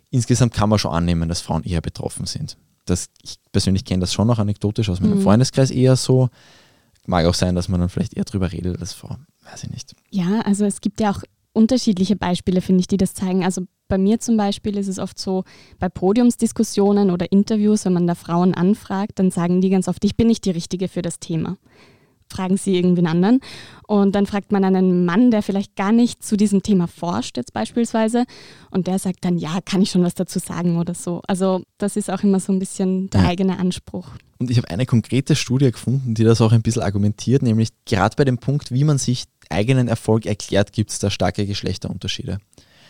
Insgesamt 0.10 0.54
kann 0.54 0.70
man 0.70 0.80
schon 0.80 0.92
annehmen, 0.92 1.30
dass 1.30 1.42
Frauen 1.42 1.64
eher 1.64 1.82
betroffen 1.82 2.26
sind. 2.26 2.58
Das, 2.86 3.10
ich 3.22 3.38
persönlich 3.52 3.86
kenne 3.86 4.02
das 4.02 4.14
schon 4.14 4.28
noch 4.28 4.40
anekdotisch 4.40 4.90
aus 4.90 5.00
meinem 5.00 5.20
Mhm. 5.20 5.24
Freundeskreis 5.24 5.72
eher 5.72 5.96
so. 5.96 6.30
Mag 7.06 7.26
auch 7.26 7.34
sein, 7.36 7.56
dass 7.56 7.68
man 7.70 7.80
dann 7.80 7.90
vielleicht 7.90 8.16
eher 8.16 8.24
drüber 8.24 8.52
redet 8.52 8.80
als 8.80 8.94
Frau. 8.94 9.18
Weiß 9.44 9.64
ich 9.64 9.70
nicht. 9.70 9.94
Ja, 10.10 10.42
also 10.42 10.66
es 10.66 10.82
gibt 10.82 11.00
ja 11.00 11.12
auch 11.12 11.22
unterschiedliche 11.56 12.16
Beispiele, 12.16 12.62
finde 12.62 12.82
ich, 12.82 12.88
die 12.88 12.98
das 12.98 13.14
zeigen. 13.14 13.44
Also 13.44 13.62
bei 13.88 13.98
mir 13.98 14.20
zum 14.20 14.36
Beispiel 14.38 14.78
ist 14.78 14.88
es 14.88 15.00
oft 15.00 15.18
so, 15.20 15.44
bei 15.80 15.90
Podiumsdiskussionen 15.90 17.12
oder 17.12 17.32
Interviews, 17.32 17.86
wenn 17.86 17.94
man 17.94 18.08
da 18.08 18.16
Frauen 18.16 18.54
anfragt, 18.54 19.14
dann 19.20 19.32
sagen 19.32 19.62
die 19.62 19.70
ganz 19.70 19.88
oft, 19.88 20.04
ich 20.04 20.16
bin 20.16 20.28
nicht 20.28 20.46
die 20.46 20.52
Richtige 20.52 20.88
für 20.88 21.02
das 21.02 21.20
Thema. 21.20 21.58
Fragen 22.28 22.58
sie 22.58 22.76
irgendwen 22.76 23.06
anderen. 23.06 23.40
Und 23.88 24.16
dann 24.16 24.26
fragt 24.26 24.52
man 24.52 24.64
einen 24.66 25.06
Mann, 25.06 25.30
der 25.30 25.44
vielleicht 25.44 25.76
gar 25.76 25.92
nicht 25.92 26.24
zu 26.24 26.36
diesem 26.36 26.64
Thema 26.64 26.88
forscht, 26.88 27.38
jetzt 27.38 27.54
beispielsweise, 27.54 28.26
und 28.72 28.88
der 28.88 28.98
sagt 28.98 29.24
dann, 29.24 29.38
ja, 29.38 29.60
kann 29.64 29.84
ich 29.84 29.92
schon 29.92 30.04
was 30.04 30.16
dazu 30.16 30.40
sagen 30.40 30.80
oder 30.80 30.96
so. 30.96 31.22
Also 31.28 31.62
das 31.78 31.96
ist 31.96 32.10
auch 32.10 32.24
immer 32.24 32.40
so 32.40 32.52
ein 32.52 32.58
bisschen 32.58 33.12
der 33.12 33.22
Ja. 33.22 33.28
eigene 33.28 33.60
Anspruch. 33.60 34.08
Und 34.40 34.50
ich 34.50 34.58
habe 34.58 34.70
eine 34.72 34.88
konkrete 34.88 35.36
Studie 35.36 35.72
gefunden, 35.72 36.16
die 36.16 36.24
das 36.24 36.42
auch 36.42 36.52
ein 36.52 36.64
bisschen 36.64 36.82
argumentiert, 36.82 37.44
nämlich 37.44 37.70
gerade 37.86 38.16
bei 38.18 38.26
dem 38.26 38.40
Punkt, 38.40 38.72
wie 38.72 38.84
man 38.84 38.98
sich 38.98 39.26
eigenen 39.50 39.88
Erfolg 39.88 40.26
erklärt, 40.26 40.74
gibt 40.74 40.92
es 40.92 41.00
da 41.00 41.10
starke 41.10 41.46
Geschlechterunterschiede. 41.46 42.40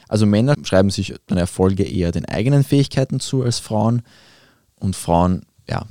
Also 0.08 0.26
Männer 0.26 0.56
schreiben 0.64 0.90
sich 0.92 1.16
dann 1.28 1.38
Erfolge 1.38 1.84
eher 1.84 2.12
den 2.12 2.26
eigenen 2.26 2.64
Fähigkeiten 2.64 3.20
zu 3.20 3.44
als 3.44 3.60
Frauen 3.60 4.02
und 4.80 4.96
Frauen, 4.96 5.44
ja, 5.68 5.86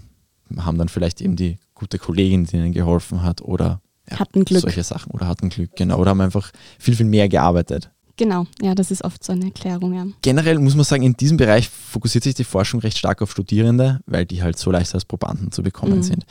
haben 0.59 0.79
dann 0.79 0.89
vielleicht 0.89 1.21
eben 1.21 1.37
die 1.37 1.59
gute 1.75 1.99
Kollegin, 1.99 2.45
die 2.45 2.57
ihnen 2.57 2.73
geholfen 2.73 3.23
hat 3.23 3.43
oder 3.43 3.81
ja, 4.09 4.19
Hatten 4.21 4.45
Glück. 4.45 4.61
solche 4.61 4.83
Sachen 4.85 5.11
oder 5.13 5.27
hatten 5.27 5.49
Glück, 5.49 5.75
genau, 5.77 5.99
oder 5.99 6.11
haben 6.11 6.21
einfach 6.21 6.53
viel, 6.79 6.95
viel 6.95 7.07
mehr 7.07 7.29
gearbeitet. 7.29 7.91
Genau, 8.17 8.47
ja, 8.63 8.77
das 8.77 8.93
ist 8.93 9.03
oft 9.03 9.25
so 9.25 9.33
eine 9.33 9.47
Erklärung, 9.47 9.93
ja. 9.95 10.07
Generell 10.23 10.61
muss 10.61 10.77
man 10.77 10.85
sagen, 10.85 11.03
in 11.03 11.15
diesem 11.15 11.37
Bereich 11.37 11.69
fokussiert 11.69 12.23
sich 12.23 12.35
die 12.35 12.45
Forschung 12.45 12.79
recht 12.81 12.99
stark 12.99 13.21
auf 13.23 13.33
Studierende, 13.33 13.99
weil 14.07 14.25
die 14.27 14.43
halt 14.43 14.57
so 14.59 14.71
leicht 14.71 14.95
als 14.95 15.05
Probanden 15.05 15.51
zu 15.51 15.65
bekommen 15.65 15.97
Mhm. 15.97 16.03
sind. 16.05 16.27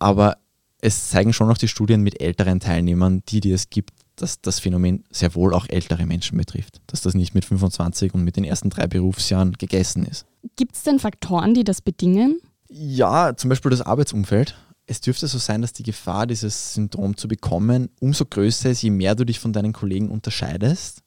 Aber 0.00 0.38
es 0.82 1.08
zeigen 1.10 1.32
schon 1.32 1.48
auch 1.48 1.56
die 1.56 1.68
Studien 1.68 2.02
mit 2.02 2.20
älteren 2.20 2.60
Teilnehmern, 2.60 3.22
die, 3.28 3.40
die 3.40 3.52
es 3.52 3.70
gibt, 3.70 3.90
dass 4.16 4.40
das 4.40 4.58
Phänomen 4.58 5.04
sehr 5.10 5.34
wohl 5.34 5.54
auch 5.54 5.66
ältere 5.68 6.04
Menschen 6.06 6.36
betrifft, 6.36 6.82
dass 6.88 7.00
das 7.00 7.14
nicht 7.14 7.34
mit 7.34 7.44
25 7.44 8.12
und 8.12 8.24
mit 8.24 8.36
den 8.36 8.44
ersten 8.44 8.68
drei 8.68 8.88
Berufsjahren 8.88 9.52
gegessen 9.52 10.04
ist. 10.04 10.26
Gibt 10.56 10.74
es 10.74 10.82
denn 10.82 10.98
Faktoren, 10.98 11.54
die 11.54 11.64
das 11.64 11.80
bedingen? 11.80 12.40
Ja, 12.68 13.34
zum 13.36 13.48
Beispiel 13.48 13.70
das 13.70 13.80
Arbeitsumfeld. 13.80 14.56
Es 14.86 15.00
dürfte 15.00 15.28
so 15.28 15.38
sein, 15.38 15.62
dass 15.62 15.72
die 15.72 15.84
Gefahr, 15.84 16.26
dieses 16.26 16.74
Syndrom 16.74 17.16
zu 17.16 17.28
bekommen, 17.28 17.88
umso 18.00 18.24
größer 18.24 18.70
ist, 18.70 18.82
je 18.82 18.90
mehr 18.90 19.14
du 19.14 19.24
dich 19.24 19.38
von 19.38 19.52
deinen 19.52 19.72
Kollegen 19.72 20.10
unterscheidest. 20.10 21.02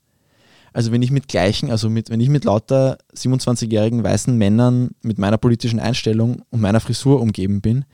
Also 0.72 0.94
wenn 0.94 1.02
ich 1.02 1.12
mit 1.12 1.28
gleichen, 1.28 1.70
also 1.70 1.90
mit, 1.90 2.10
wenn 2.10 2.22
ich 2.22 2.30
mit 2.30 2.46
lauter 2.46 2.98
27-jährigen 3.14 4.04
weißen 4.04 4.38
Männern 4.38 4.92
mit 5.02 5.18
meiner 5.18 5.38
politischen 5.38 5.80
Einstellung 5.82 6.44
und 6.50 6.62
meiner 6.62 6.80
Frisur 6.80 7.22
umgeben 7.22 7.62
bin, 7.62 7.86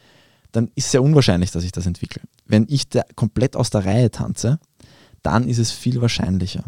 dann 0.51 0.67
ist 0.75 0.85
es 0.85 0.91
sehr 0.91 1.03
unwahrscheinlich, 1.03 1.51
dass 1.51 1.63
ich 1.63 1.71
das 1.71 1.85
entwickle. 1.85 2.21
Wenn 2.45 2.65
ich 2.69 2.89
da 2.89 3.03
komplett 3.15 3.55
aus 3.55 3.69
der 3.69 3.85
Reihe 3.85 4.11
tanze, 4.11 4.59
dann 5.23 5.47
ist 5.47 5.57
es 5.57 5.71
viel 5.71 6.01
wahrscheinlicher. 6.01 6.63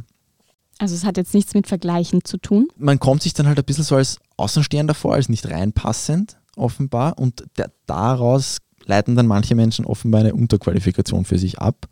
Also 0.80 0.96
es 0.96 1.06
hat 1.06 1.18
jetzt 1.18 1.34
nichts 1.34 1.54
mit 1.54 1.68
Vergleichen 1.68 2.24
zu 2.24 2.38
tun. 2.38 2.68
Man 2.78 3.00
kommt 3.00 3.22
sich 3.22 3.34
dann 3.34 3.48
halt 3.48 3.58
ein 3.58 3.66
bisschen 3.66 3.84
so 3.84 3.96
als 3.96 4.20
Außenstehender 4.38 4.94
vor, 4.94 5.14
als 5.14 5.30
nicht 5.30 5.50
reinpassend 5.50 6.38
offenbar 6.56 7.18
und 7.18 7.46
der, 7.58 7.72
daraus 7.86 8.58
leiten 8.86 9.16
dann 9.16 9.28
manche 9.28 9.56
Menschen 9.56 9.86
offenbar 9.86 10.22
eine 10.22 10.34
Unterqualifikation 10.34 11.26
für 11.26 11.38
sich 11.38 11.60
ab. 11.60 11.88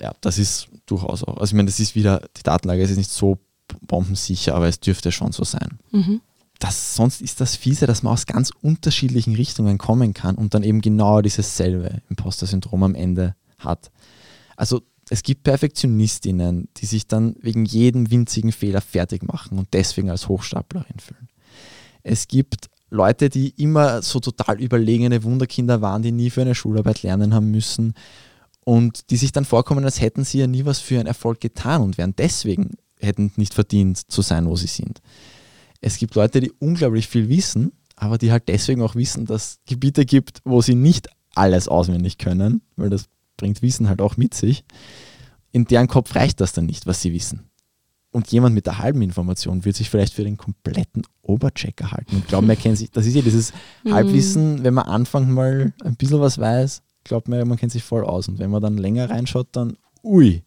Ja, 0.00 0.12
das 0.20 0.38
ist 0.38 0.68
durchaus 0.86 1.24
auch. 1.24 1.38
Also 1.38 1.52
ich 1.52 1.54
meine, 1.54 1.66
das 1.66 1.80
ist 1.80 1.94
wieder, 1.94 2.28
die 2.36 2.42
Datenlage 2.42 2.82
ist 2.82 2.96
nicht 2.96 3.10
so 3.10 3.38
bombensicher, 3.80 4.54
aber 4.54 4.68
es 4.68 4.80
dürfte 4.80 5.12
schon 5.12 5.32
so 5.32 5.44
sein. 5.44 5.78
Mhm. 5.90 6.20
Das, 6.62 6.94
sonst 6.94 7.20
ist 7.20 7.40
das 7.40 7.56
fiese, 7.56 7.86
dass 7.86 8.04
man 8.04 8.12
aus 8.12 8.24
ganz 8.24 8.52
unterschiedlichen 8.62 9.34
Richtungen 9.34 9.78
kommen 9.78 10.14
kann 10.14 10.36
und 10.36 10.54
dann 10.54 10.62
eben 10.62 10.80
genau 10.80 11.20
dieses 11.20 11.56
selbe 11.56 12.02
Imposter-Syndrom 12.08 12.84
am 12.84 12.94
Ende 12.94 13.34
hat. 13.58 13.90
Also 14.54 14.82
es 15.10 15.24
gibt 15.24 15.42
Perfektionistinnen, 15.42 16.68
die 16.76 16.86
sich 16.86 17.08
dann 17.08 17.34
wegen 17.40 17.64
jedem 17.64 18.12
winzigen 18.12 18.52
Fehler 18.52 18.80
fertig 18.80 19.24
machen 19.24 19.58
und 19.58 19.70
deswegen 19.72 20.08
als 20.08 20.28
Hochstaplerin 20.28 21.00
fühlen. 21.00 21.28
Es 22.04 22.28
gibt 22.28 22.68
Leute, 22.90 23.28
die 23.28 23.48
immer 23.60 24.00
so 24.00 24.20
total 24.20 24.60
überlegene 24.60 25.24
Wunderkinder 25.24 25.82
waren, 25.82 26.02
die 26.02 26.12
nie 26.12 26.30
für 26.30 26.42
eine 26.42 26.54
Schularbeit 26.54 27.02
lernen 27.02 27.34
haben 27.34 27.50
müssen 27.50 27.94
und 28.64 29.10
die 29.10 29.16
sich 29.16 29.32
dann 29.32 29.44
vorkommen, 29.44 29.84
als 29.84 30.00
hätten 30.00 30.22
sie 30.22 30.38
ja 30.38 30.46
nie 30.46 30.64
was 30.64 30.78
für 30.78 31.00
einen 31.00 31.08
Erfolg 31.08 31.40
getan 31.40 31.82
und 31.82 31.98
wären 31.98 32.14
deswegen 32.14 32.76
hätten 33.00 33.32
nicht 33.34 33.52
verdient 33.52 33.98
zu 33.98 34.22
sein, 34.22 34.46
wo 34.46 34.54
sie 34.54 34.68
sind. 34.68 35.02
Es 35.82 35.98
gibt 35.98 36.14
Leute, 36.14 36.40
die 36.40 36.52
unglaublich 36.60 37.08
viel 37.08 37.28
wissen, 37.28 37.72
aber 37.96 38.16
die 38.16 38.32
halt 38.32 38.48
deswegen 38.48 38.80
auch 38.80 38.94
wissen, 38.94 39.26
dass 39.26 39.42
es 39.42 39.60
Gebiete 39.66 40.06
gibt, 40.06 40.40
wo 40.44 40.62
sie 40.62 40.74
nicht 40.74 41.08
alles 41.34 41.68
auswendig 41.68 42.16
können, 42.18 42.62
weil 42.76 42.88
das 42.88 43.06
bringt 43.36 43.60
Wissen 43.60 43.88
halt 43.88 44.00
auch 44.00 44.16
mit 44.16 44.32
sich. 44.32 44.64
In 45.50 45.66
deren 45.66 45.88
Kopf 45.88 46.14
reicht 46.14 46.40
das 46.40 46.52
dann 46.52 46.66
nicht, 46.66 46.86
was 46.86 47.02
sie 47.02 47.12
wissen. 47.12 47.50
Und 48.10 48.28
jemand 48.30 48.54
mit 48.54 48.66
der 48.66 48.78
halben 48.78 49.02
Information 49.02 49.64
wird 49.64 49.74
sich 49.74 49.90
vielleicht 49.90 50.14
für 50.14 50.24
den 50.24 50.36
kompletten 50.36 51.02
Oberchecker 51.22 51.92
halten 51.92 52.16
und 52.16 52.28
glauben, 52.28 52.48
er 52.48 52.56
kennt 52.56 52.76
sich. 52.78 52.90
Das 52.90 53.06
ist 53.06 53.14
ja 53.14 53.22
dieses 53.22 53.52
mhm. 53.84 53.94
Halbwissen, 53.94 54.64
wenn 54.64 54.74
man 54.74 54.84
anfängt 54.84 55.30
mal 55.30 55.72
ein 55.82 55.96
bisschen 55.96 56.20
was 56.20 56.38
weiß, 56.38 56.82
glaubt 57.04 57.28
man, 57.28 57.48
man 57.48 57.58
kennt 57.58 57.72
sich 57.72 57.82
voll 57.82 58.04
aus. 58.04 58.28
Und 58.28 58.38
wenn 58.38 58.50
man 58.50 58.62
dann 58.62 58.76
länger 58.76 59.10
reinschaut, 59.10 59.48
dann 59.52 59.76
ui. 60.02 60.42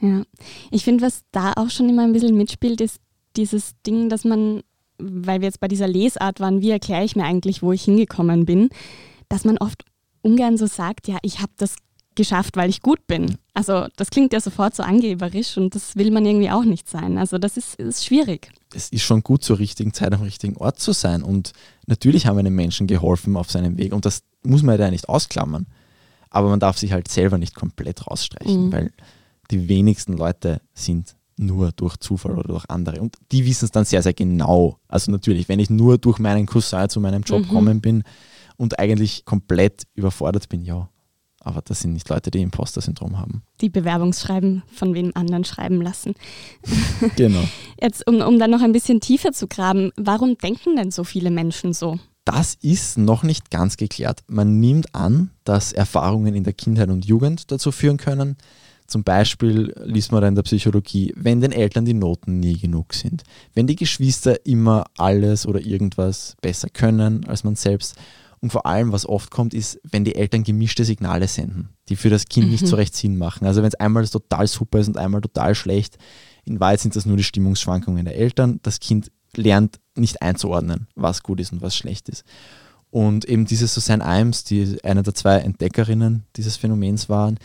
Ja, 0.00 0.22
ich 0.70 0.84
finde, 0.84 1.04
was 1.04 1.24
da 1.32 1.54
auch 1.54 1.70
schon 1.70 1.88
immer 1.88 2.04
ein 2.04 2.12
bisschen 2.12 2.36
mitspielt, 2.36 2.80
ist 2.80 3.00
dieses 3.36 3.74
Ding, 3.86 4.08
dass 4.08 4.24
man, 4.24 4.62
weil 4.98 5.40
wir 5.40 5.46
jetzt 5.46 5.60
bei 5.60 5.68
dieser 5.68 5.88
Lesart 5.88 6.40
waren, 6.40 6.60
wie 6.60 6.70
erkläre 6.70 7.04
ich 7.04 7.16
mir 7.16 7.24
eigentlich, 7.24 7.62
wo 7.62 7.72
ich 7.72 7.82
hingekommen 7.82 8.44
bin, 8.44 8.70
dass 9.28 9.44
man 9.44 9.58
oft 9.58 9.84
ungern 10.22 10.56
so 10.56 10.66
sagt, 10.66 11.08
ja, 11.08 11.18
ich 11.22 11.40
habe 11.40 11.52
das 11.56 11.76
geschafft, 12.18 12.56
weil 12.56 12.68
ich 12.68 12.82
gut 12.82 13.06
bin. 13.06 13.36
Also 13.54 13.86
das 13.96 14.10
klingt 14.10 14.32
ja 14.32 14.40
sofort 14.40 14.74
so 14.74 14.82
angeberisch 14.82 15.56
und 15.56 15.74
das 15.74 15.96
will 15.96 16.10
man 16.10 16.26
irgendwie 16.26 16.50
auch 16.50 16.64
nicht 16.64 16.88
sein. 16.88 17.16
Also 17.16 17.38
das 17.38 17.56
ist, 17.56 17.76
ist 17.76 18.04
schwierig. 18.04 18.50
Es 18.74 18.90
ist 18.90 19.02
schon 19.02 19.22
gut, 19.22 19.44
zur 19.44 19.58
richtigen 19.58 19.94
Zeit 19.94 20.12
am 20.12 20.22
richtigen 20.22 20.56
Ort 20.56 20.80
zu 20.80 20.92
sein. 20.92 21.22
Und 21.22 21.52
natürlich 21.86 22.26
haben 22.26 22.36
wir 22.36 22.40
einem 22.40 22.56
Menschen 22.56 22.88
geholfen 22.88 23.36
auf 23.36 23.50
seinem 23.50 23.78
Weg 23.78 23.94
und 23.94 24.04
das 24.04 24.24
muss 24.42 24.62
man 24.62 24.78
ja 24.78 24.90
nicht 24.90 25.08
ausklammern. 25.08 25.66
Aber 26.28 26.48
man 26.48 26.60
darf 26.60 26.76
sich 26.76 26.92
halt 26.92 27.08
selber 27.08 27.38
nicht 27.38 27.54
komplett 27.54 28.06
rausstreichen, 28.06 28.66
mhm. 28.66 28.72
weil 28.72 28.92
die 29.50 29.68
wenigsten 29.68 30.14
Leute 30.14 30.60
sind 30.74 31.14
nur 31.38 31.72
durch 31.72 31.96
Zufall 31.96 32.32
oder 32.32 32.48
durch 32.48 32.64
andere. 32.68 33.00
Und 33.00 33.16
die 33.32 33.46
wissen 33.46 33.64
es 33.64 33.70
dann 33.70 33.84
sehr, 33.84 34.02
sehr 34.02 34.14
genau. 34.14 34.78
Also 34.88 35.10
natürlich, 35.10 35.48
wenn 35.48 35.60
ich 35.60 35.70
nur 35.70 35.98
durch 35.98 36.18
meinen 36.18 36.46
Cousin 36.46 36.88
zu 36.88 37.00
meinem 37.00 37.22
Job 37.22 37.40
mhm. 37.40 37.44
gekommen 37.44 37.80
bin 37.80 38.02
und 38.56 38.78
eigentlich 38.78 39.24
komplett 39.24 39.84
überfordert 39.94 40.48
bin, 40.48 40.62
ja, 40.62 40.88
aber 41.40 41.62
das 41.62 41.80
sind 41.80 41.92
nicht 41.92 42.08
Leute, 42.08 42.30
die 42.30 42.42
Imposter-Syndrom 42.42 43.18
haben. 43.18 43.42
Die 43.60 43.70
Bewerbungsschreiben 43.70 44.62
von 44.72 44.94
wem 44.94 45.12
anderen 45.14 45.44
schreiben 45.44 45.80
lassen. 45.80 46.14
Genau. 47.16 47.42
Jetzt, 47.80 48.06
um, 48.08 48.20
um 48.20 48.40
dann 48.40 48.50
noch 48.50 48.60
ein 48.60 48.72
bisschen 48.72 49.00
tiefer 49.00 49.32
zu 49.32 49.46
graben, 49.46 49.92
warum 49.96 50.36
denken 50.36 50.74
denn 50.74 50.90
so 50.90 51.04
viele 51.04 51.30
Menschen 51.30 51.72
so? 51.72 51.98
Das 52.24 52.58
ist 52.60 52.98
noch 52.98 53.22
nicht 53.22 53.50
ganz 53.50 53.76
geklärt. 53.76 54.24
Man 54.26 54.58
nimmt 54.58 54.94
an, 54.94 55.30
dass 55.44 55.72
Erfahrungen 55.72 56.34
in 56.34 56.44
der 56.44 56.52
Kindheit 56.52 56.90
und 56.90 57.06
Jugend 57.06 57.50
dazu 57.52 57.72
führen 57.72 57.96
können. 57.96 58.36
Zum 58.88 59.04
Beispiel 59.04 59.72
liest 59.84 60.12
man 60.12 60.22
da 60.22 60.28
in 60.28 60.34
der 60.34 60.42
Psychologie, 60.42 61.12
wenn 61.14 61.40
den 61.40 61.52
Eltern 61.52 61.84
die 61.84 61.94
Noten 61.94 62.40
nie 62.40 62.58
genug 62.58 62.94
sind, 62.94 63.22
wenn 63.54 63.66
die 63.66 63.76
Geschwister 63.76 64.44
immer 64.46 64.86
alles 64.96 65.46
oder 65.46 65.60
irgendwas 65.60 66.36
besser 66.40 66.68
können 66.70 67.26
als 67.26 67.44
man 67.44 67.54
selbst 67.54 67.96
und 68.40 68.50
vor 68.50 68.66
allem, 68.66 68.92
was 68.92 69.06
oft 69.06 69.30
kommt, 69.30 69.52
ist, 69.52 69.80
wenn 69.82 70.04
die 70.04 70.14
Eltern 70.14 70.44
gemischte 70.44 70.84
Signale 70.84 71.26
senden, 71.26 71.70
die 71.88 71.96
für 71.96 72.10
das 72.10 72.26
Kind 72.26 72.46
mhm. 72.46 72.52
nicht 72.52 72.66
so 72.66 72.76
recht 72.76 72.94
Sinn 72.94 73.18
machen. 73.18 73.46
Also 73.46 73.62
wenn 73.62 73.68
es 73.68 73.74
einmal 73.74 74.06
total 74.06 74.46
super 74.46 74.78
ist 74.78 74.88
und 74.88 74.96
einmal 74.96 75.20
total 75.20 75.54
schlecht, 75.54 75.98
in 76.44 76.60
Wahrheit 76.60 76.80
sind 76.80 76.94
das 76.96 77.04
nur 77.04 77.16
die 77.16 77.24
Stimmungsschwankungen 77.24 78.04
der 78.04 78.16
Eltern. 78.16 78.60
Das 78.62 78.80
Kind 78.80 79.10
lernt 79.34 79.80
nicht 79.96 80.22
einzuordnen, 80.22 80.86
was 80.94 81.22
gut 81.22 81.40
ist 81.40 81.52
und 81.52 81.62
was 81.62 81.76
schlecht 81.76 82.08
ist. 82.08 82.24
Und 82.90 83.26
eben 83.26 83.44
diese 83.44 83.66
Susanne 83.66 84.04
Imes, 84.04 84.44
die 84.44 84.78
eine 84.82 85.02
der 85.02 85.14
zwei 85.14 85.38
Entdeckerinnen 85.38 86.24
dieses 86.36 86.56
Phänomens 86.56 87.08
waren, 87.08 87.38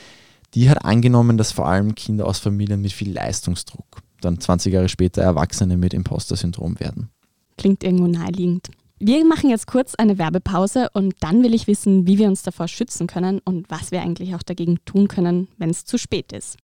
die 0.53 0.69
hat 0.69 0.85
angenommen, 0.85 1.37
dass 1.37 1.51
vor 1.51 1.67
allem 1.67 1.95
Kinder 1.95 2.27
aus 2.27 2.39
Familien 2.39 2.81
mit 2.81 2.93
viel 2.93 3.11
Leistungsdruck 3.11 4.01
dann 4.21 4.39
20 4.39 4.73
Jahre 4.73 4.89
später 4.89 5.21
Erwachsene 5.21 5.77
mit 5.77 5.93
Imposter-Syndrom 5.93 6.79
werden. 6.79 7.09
Klingt 7.57 7.83
irgendwo 7.83 8.07
naheliegend. 8.07 8.69
Wir 8.99 9.25
machen 9.25 9.49
jetzt 9.49 9.67
kurz 9.67 9.95
eine 9.95 10.17
Werbepause 10.17 10.89
und 10.93 11.15
dann 11.19 11.43
will 11.43 11.53
ich 11.53 11.67
wissen, 11.67 12.07
wie 12.07 12.17
wir 12.17 12.27
uns 12.27 12.41
davor 12.41 12.67
schützen 12.67 13.05
können 13.05 13.41
und 13.43 13.69
was 13.69 13.91
wir 13.91 14.01
eigentlich 14.01 14.33
auch 14.33 14.43
dagegen 14.43 14.79
tun 14.85 15.09
können, 15.09 15.49
wenn 15.57 15.69
es 15.69 15.83
zu 15.83 15.97
spät 15.97 16.31
ist. 16.31 16.57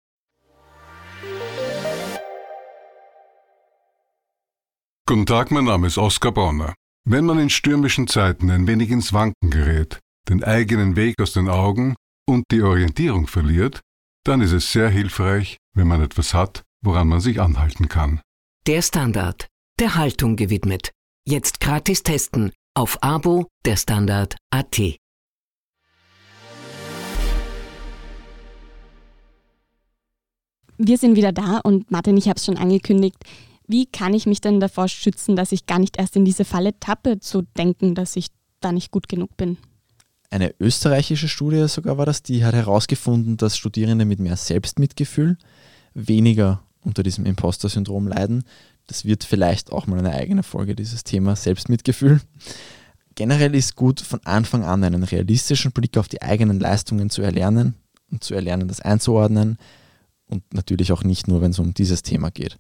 Guten 5.07 5.27
Tag, 5.27 5.51
mein 5.51 5.65
Name 5.65 5.87
ist 5.87 5.99
Oskar 5.99 6.33
Bonner. 6.33 6.75
Wenn 7.05 7.25
man 7.25 7.39
in 7.39 7.51
stürmischen 7.51 8.07
Zeiten 8.07 8.51
ein 8.51 8.67
wenig 8.67 8.91
ins 8.91 9.13
Wanken 9.13 9.51
gerät, 9.51 9.99
den 10.29 10.45
eigenen 10.45 10.95
Weg 10.95 11.21
aus 11.21 11.33
den 11.33 11.49
Augen 11.49 11.97
und 12.29 12.45
die 12.51 12.61
Orientierung 12.61 13.27
verliert, 13.27 13.81
dann 14.23 14.43
ist 14.43 14.53
es 14.53 14.71
sehr 14.71 14.91
hilfreich, 14.91 15.57
wenn 15.75 15.89
man 15.89 16.03
etwas 16.03 16.35
hat, 16.35 16.63
woran 16.83 17.09
man 17.09 17.21
sich 17.21 17.41
anhalten 17.41 17.89
kann. 17.89 18.21
Der 18.67 18.83
Standard, 18.83 19.47
der 19.81 19.95
Haltung 19.95 20.37
gewidmet. 20.37 20.91
Jetzt 21.27 21.59
gratis 21.61 22.03
testen 22.03 22.53
auf 22.75 23.03
Abo 23.03 23.47
der 23.65 23.77
Standard 23.77 24.37
AT. 24.51 24.79
Wir 30.77 30.99
sind 30.99 31.17
wieder 31.17 31.33
da 31.33 31.61
und 31.65 31.91
Martin, 31.91 32.19
ich 32.19 32.29
habe 32.29 32.37
es 32.37 32.45
schon 32.45 32.59
angekündigt. 32.59 33.17
Wie 33.67 33.87
kann 33.87 34.13
ich 34.13 34.27
mich 34.27 34.43
denn 34.43 34.61
davor 34.61 34.89
schützen, 34.89 35.35
dass 35.35 35.51
ich 35.51 35.65
gar 35.65 35.79
nicht 35.79 35.97
erst 35.97 36.15
in 36.15 36.27
diese 36.27 36.45
Falle 36.45 36.79
tappe, 36.79 37.21
zu 37.21 37.43
denken, 37.57 37.95
dass 37.95 38.17
ich 38.17 38.29
da 38.61 38.71
nicht 38.71 38.91
gut 38.91 39.09
genug 39.09 39.37
bin? 39.39 39.57
Eine 40.31 40.55
österreichische 40.61 41.29
Studie 41.29 41.67
sogar 41.69 41.97
war 41.97 42.05
das, 42.05 42.23
die 42.23 42.45
hat 42.45 42.55
herausgefunden, 42.55 43.37
dass 43.39 43.57
Studierende 43.57 44.05
mit 44.05 44.21
mehr 44.21 44.37
Selbstmitgefühl 44.37 45.39
weniger 45.95 46.63
unter 46.83 47.03
diesem 47.03 47.25
Imposter-Syndrom 47.25 48.09
leiden. 48.09 48.45
Das 48.87 49.05
wird 49.05 49.25
vielleicht 49.25 49.73
auch 49.73 49.87
mal 49.87 49.99
eine 49.99 50.13
eigene 50.13 50.43
Folge, 50.43 50.75
dieses 50.75 51.05
Thema 51.05 51.35
Selbstmitgefühl. 51.35 52.21
Generell 53.15 53.55
ist 53.55 53.75
gut, 53.75 54.01
von 54.01 54.21
Anfang 54.25 54.65
an 54.65 54.85
einen 54.85 55.03
realistischen 55.03 55.73
Blick 55.73 55.97
auf 55.97 56.09
die 56.09 56.23
eigenen 56.23 56.61
Leistungen 56.61 57.11
zu 57.11 57.23
erlernen 57.23 57.75
und 58.11 58.23
zu 58.23 58.35
erlernen, 58.35 58.69
das 58.69 58.81
einzuordnen. 58.81 59.59
Und 60.27 60.43
natürlich 60.53 60.93
auch 60.93 61.05
nicht 61.05 61.27
nur, 61.27 61.41
wenn 61.41 61.53
es 61.53 61.59
um 61.59 61.75
dieses 61.75 62.03
Thema 62.03 62.31
geht. 62.31 62.59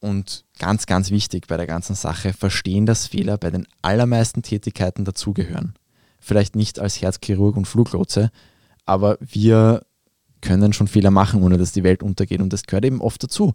Und 0.00 0.44
ganz, 0.58 0.86
ganz 0.86 1.10
wichtig 1.10 1.46
bei 1.48 1.56
der 1.56 1.66
ganzen 1.66 1.94
Sache, 1.94 2.32
verstehen, 2.32 2.86
dass 2.86 3.06
Fehler 3.06 3.36
bei 3.36 3.50
den 3.50 3.66
allermeisten 3.82 4.42
Tätigkeiten 4.42 5.04
dazugehören. 5.04 5.74
Vielleicht 6.28 6.56
nicht 6.56 6.78
als 6.78 7.00
Herzchirurg 7.00 7.56
und 7.56 7.64
Fluglotse, 7.64 8.30
aber 8.84 9.16
wir 9.18 9.86
können 10.42 10.74
schon 10.74 10.86
Fehler 10.86 11.10
machen, 11.10 11.42
ohne 11.42 11.56
dass 11.56 11.72
die 11.72 11.84
Welt 11.84 12.02
untergeht. 12.02 12.42
Und 12.42 12.52
das 12.52 12.64
gehört 12.64 12.84
eben 12.84 13.00
oft 13.00 13.22
dazu. 13.22 13.54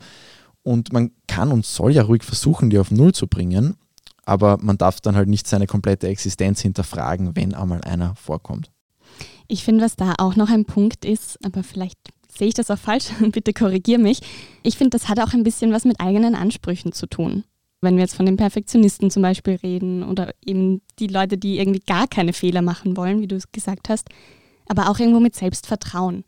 Und 0.64 0.92
man 0.92 1.12
kann 1.28 1.52
und 1.52 1.68
soll 1.68 1.92
ja 1.92 2.02
ruhig 2.02 2.24
versuchen, 2.24 2.72
die 2.72 2.80
auf 2.80 2.90
Null 2.90 3.14
zu 3.14 3.28
bringen, 3.28 3.76
aber 4.26 4.58
man 4.60 4.80
darf 4.80 5.02
dann 5.02 5.16
halt 5.16 5.30
nicht 5.30 5.48
seine 5.48 5.68
komplette 5.68 6.08
Existenz 6.08 6.62
hinterfragen, 6.62 7.36
wenn 7.36 7.54
einmal 7.54 7.82
einer 7.82 8.16
vorkommt. 8.16 8.72
Ich 9.48 9.64
finde, 9.64 9.86
was 9.86 9.96
da 9.96 10.16
auch 10.18 10.36
noch 10.36 10.50
ein 10.50 10.66
Punkt 10.66 11.06
ist, 11.06 11.38
aber 11.46 11.62
vielleicht 11.62 12.00
sehe 12.28 12.48
ich 12.48 12.56
das 12.56 12.72
auch 12.72 12.80
falsch? 12.80 13.10
Bitte 13.32 13.54
korrigier 13.54 14.00
mich. 14.00 14.22
Ich 14.64 14.80
finde, 14.80 14.98
das 14.98 15.10
hat 15.10 15.20
auch 15.20 15.34
ein 15.34 15.44
bisschen 15.44 15.72
was 15.74 15.86
mit 15.86 16.00
eigenen 16.00 16.34
Ansprüchen 16.34 16.92
zu 16.92 17.06
tun. 17.06 17.44
Wenn 17.84 17.96
wir 17.96 18.02
jetzt 18.02 18.16
von 18.16 18.26
den 18.26 18.38
Perfektionisten 18.38 19.10
zum 19.10 19.22
Beispiel 19.22 19.56
reden 19.56 20.04
oder 20.04 20.32
eben 20.46 20.82
die 21.00 21.08
Leute, 21.08 21.38
die 21.38 21.60
irgendwie 21.60 21.82
gar 21.82 22.08
keine 22.08 22.34
Fehler 22.34 22.62
machen 22.62 22.98
wollen, 22.98 23.22
wie 23.22 23.28
du 23.28 23.36
es 23.36 23.52
gesagt 23.52 23.90
hast, 23.90 24.10
aber 24.68 24.90
auch 24.90 25.00
irgendwo 25.00 25.20
mit 25.20 25.36
Selbstvertrauen. 25.36 26.24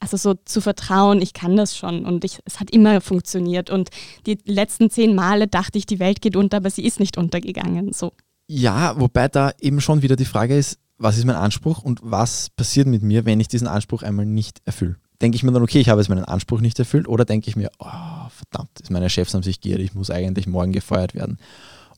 Also 0.00 0.16
so 0.16 0.34
zu 0.34 0.60
vertrauen, 0.60 1.20
ich 1.20 1.32
kann 1.32 1.56
das 1.56 1.76
schon 1.76 2.04
und 2.04 2.24
ich, 2.24 2.38
es 2.44 2.60
hat 2.60 2.70
immer 2.70 3.00
funktioniert. 3.00 3.68
Und 3.68 3.90
die 4.26 4.38
letzten 4.44 4.90
zehn 4.90 5.14
Male 5.14 5.48
dachte 5.48 5.76
ich, 5.76 5.86
die 5.86 5.98
Welt 5.98 6.20
geht 6.20 6.36
unter, 6.36 6.58
aber 6.58 6.70
sie 6.70 6.84
ist 6.84 7.00
nicht 7.00 7.18
untergegangen. 7.18 7.92
So. 7.92 8.12
Ja, 8.46 8.98
wobei 8.98 9.28
da 9.28 9.52
eben 9.60 9.80
schon 9.80 10.02
wieder 10.02 10.16
die 10.16 10.24
Frage 10.24 10.56
ist, 10.56 10.78
was 10.98 11.18
ist 11.18 11.24
mein 11.24 11.36
Anspruch 11.36 11.82
und 11.82 12.00
was 12.02 12.50
passiert 12.50 12.86
mit 12.86 13.02
mir, 13.02 13.24
wenn 13.24 13.40
ich 13.40 13.48
diesen 13.48 13.68
Anspruch 13.68 14.02
einmal 14.02 14.26
nicht 14.26 14.60
erfülle? 14.64 14.96
Denke 15.20 15.36
ich 15.36 15.42
mir 15.42 15.52
dann, 15.52 15.62
okay, 15.62 15.80
ich 15.80 15.88
habe 15.88 16.00
jetzt 16.00 16.08
meinen 16.08 16.24
Anspruch 16.24 16.60
nicht 16.60 16.78
erfüllt 16.78 17.08
oder 17.08 17.24
denke 17.24 17.48
ich 17.48 17.56
mir, 17.56 17.70
oh, 17.78 18.28
verdammt, 18.30 18.90
meine 18.90 19.10
Chefs 19.10 19.34
haben 19.34 19.42
sich 19.42 19.60
gierig, 19.60 19.86
ich 19.86 19.94
muss 19.94 20.10
eigentlich 20.10 20.46
morgen 20.46 20.72
gefeuert 20.72 21.14
werden. 21.14 21.38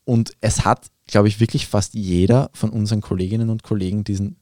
Und 0.04 0.32
es 0.40 0.64
hat, 0.64 0.86
glaube 1.06 1.28
ich, 1.28 1.40
wirklich 1.40 1.66
fast 1.66 1.94
jeder 1.94 2.50
von 2.54 2.70
unseren 2.70 3.00
Kolleginnen 3.00 3.50
und 3.50 3.62
Kollegen 3.62 4.04
diesen 4.04 4.36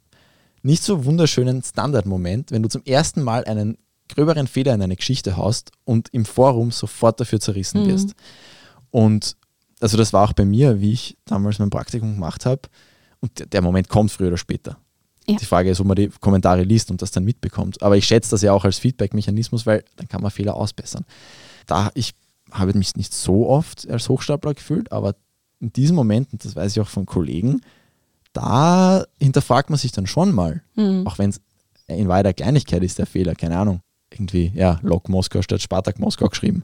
nicht 0.63 0.83
so 0.83 1.05
wunderschönen 1.05 1.63
Standardmoment, 1.63 2.51
wenn 2.51 2.63
du 2.63 2.69
zum 2.69 2.83
ersten 2.85 3.23
Mal 3.23 3.45
einen 3.45 3.79
gröberen 4.09 4.47
Fehler 4.47 4.75
in 4.75 4.83
eine 4.83 4.97
Geschichte 4.97 5.37
haust 5.37 5.71
und 5.85 6.09
im 6.13 6.25
Forum 6.25 6.71
sofort 6.71 7.21
dafür 7.21 7.41
zerrissen 7.41 7.83
mhm. 7.83 7.89
wirst. 7.89 8.15
Und 8.91 9.37
also 9.81 9.97
das 9.97 10.13
war 10.13 10.29
auch 10.29 10.33
bei 10.33 10.45
mir, 10.45 10.81
wie 10.81 10.93
ich 10.93 11.17
damals 11.25 11.59
mein 11.59 11.71
Praktikum 11.71 12.15
gemacht 12.15 12.47
habe. 12.47 12.63
Und 13.21 13.53
der 13.53 13.63
Moment 13.63 13.89
kommt 13.89 14.11
früher 14.11 14.29
oder 14.29 14.37
später. 14.37 14.79
Ja. 15.29 15.37
Die 15.37 15.45
Frage 15.45 15.71
ist, 15.71 15.81
ob 15.81 15.87
man 15.87 15.97
die 15.97 16.09
Kommentare 16.21 16.63
liest 16.63 16.91
und 16.91 17.03
das 17.03 17.11
dann 17.11 17.25
mitbekommt. 17.25 17.83
Aber 17.83 17.97
ich 17.97 18.07
schätze 18.07 18.31
das 18.31 18.43
ja 18.43 18.53
auch 18.53 18.65
als 18.65 18.79
Feedback-Mechanismus, 18.79 19.67
weil 19.67 19.85
dann 19.97 20.09
kann 20.09 20.23
man 20.23 20.31
Fehler 20.31 20.55
ausbessern. 20.55 21.05
Da 21.67 21.91
ich 21.95 22.15
habe 22.51 22.77
mich 22.77 22.97
nicht 22.97 23.13
so 23.13 23.49
oft 23.49 23.89
als 23.91 24.09
Hochstapler 24.09 24.55
gefühlt, 24.55 24.91
aber 24.91 25.15
in 25.61 25.73
diesem 25.73 25.97
Moment, 25.97 26.33
und 26.33 26.45
das 26.45 26.57
weiß 26.57 26.73
ich 26.73 26.81
auch 26.81 26.89
von 26.89 27.05
Kollegen, 27.05 27.61
da 28.33 29.05
hinterfragt 29.21 29.71
man 29.71 29.79
sich 29.79 29.93
dann 29.93 30.07
schon 30.07 30.33
mal, 30.33 30.63
mhm. 30.75 31.07
auch 31.07 31.19
wenn 31.19 31.31
es 31.31 31.41
in 31.87 32.09
weiter 32.09 32.33
Kleinigkeit 32.33 32.83
ist, 32.83 32.99
der 32.99 33.07
Fehler, 33.07 33.35
keine 33.35 33.59
Ahnung, 33.59 33.81
irgendwie, 34.11 34.53
ja, 34.55 34.79
Lok 34.83 35.09
Moskau 35.09 35.43
statt 35.43 35.61
Spartak 35.61 35.99
Moskau 35.99 36.29
geschrieben. 36.29 36.63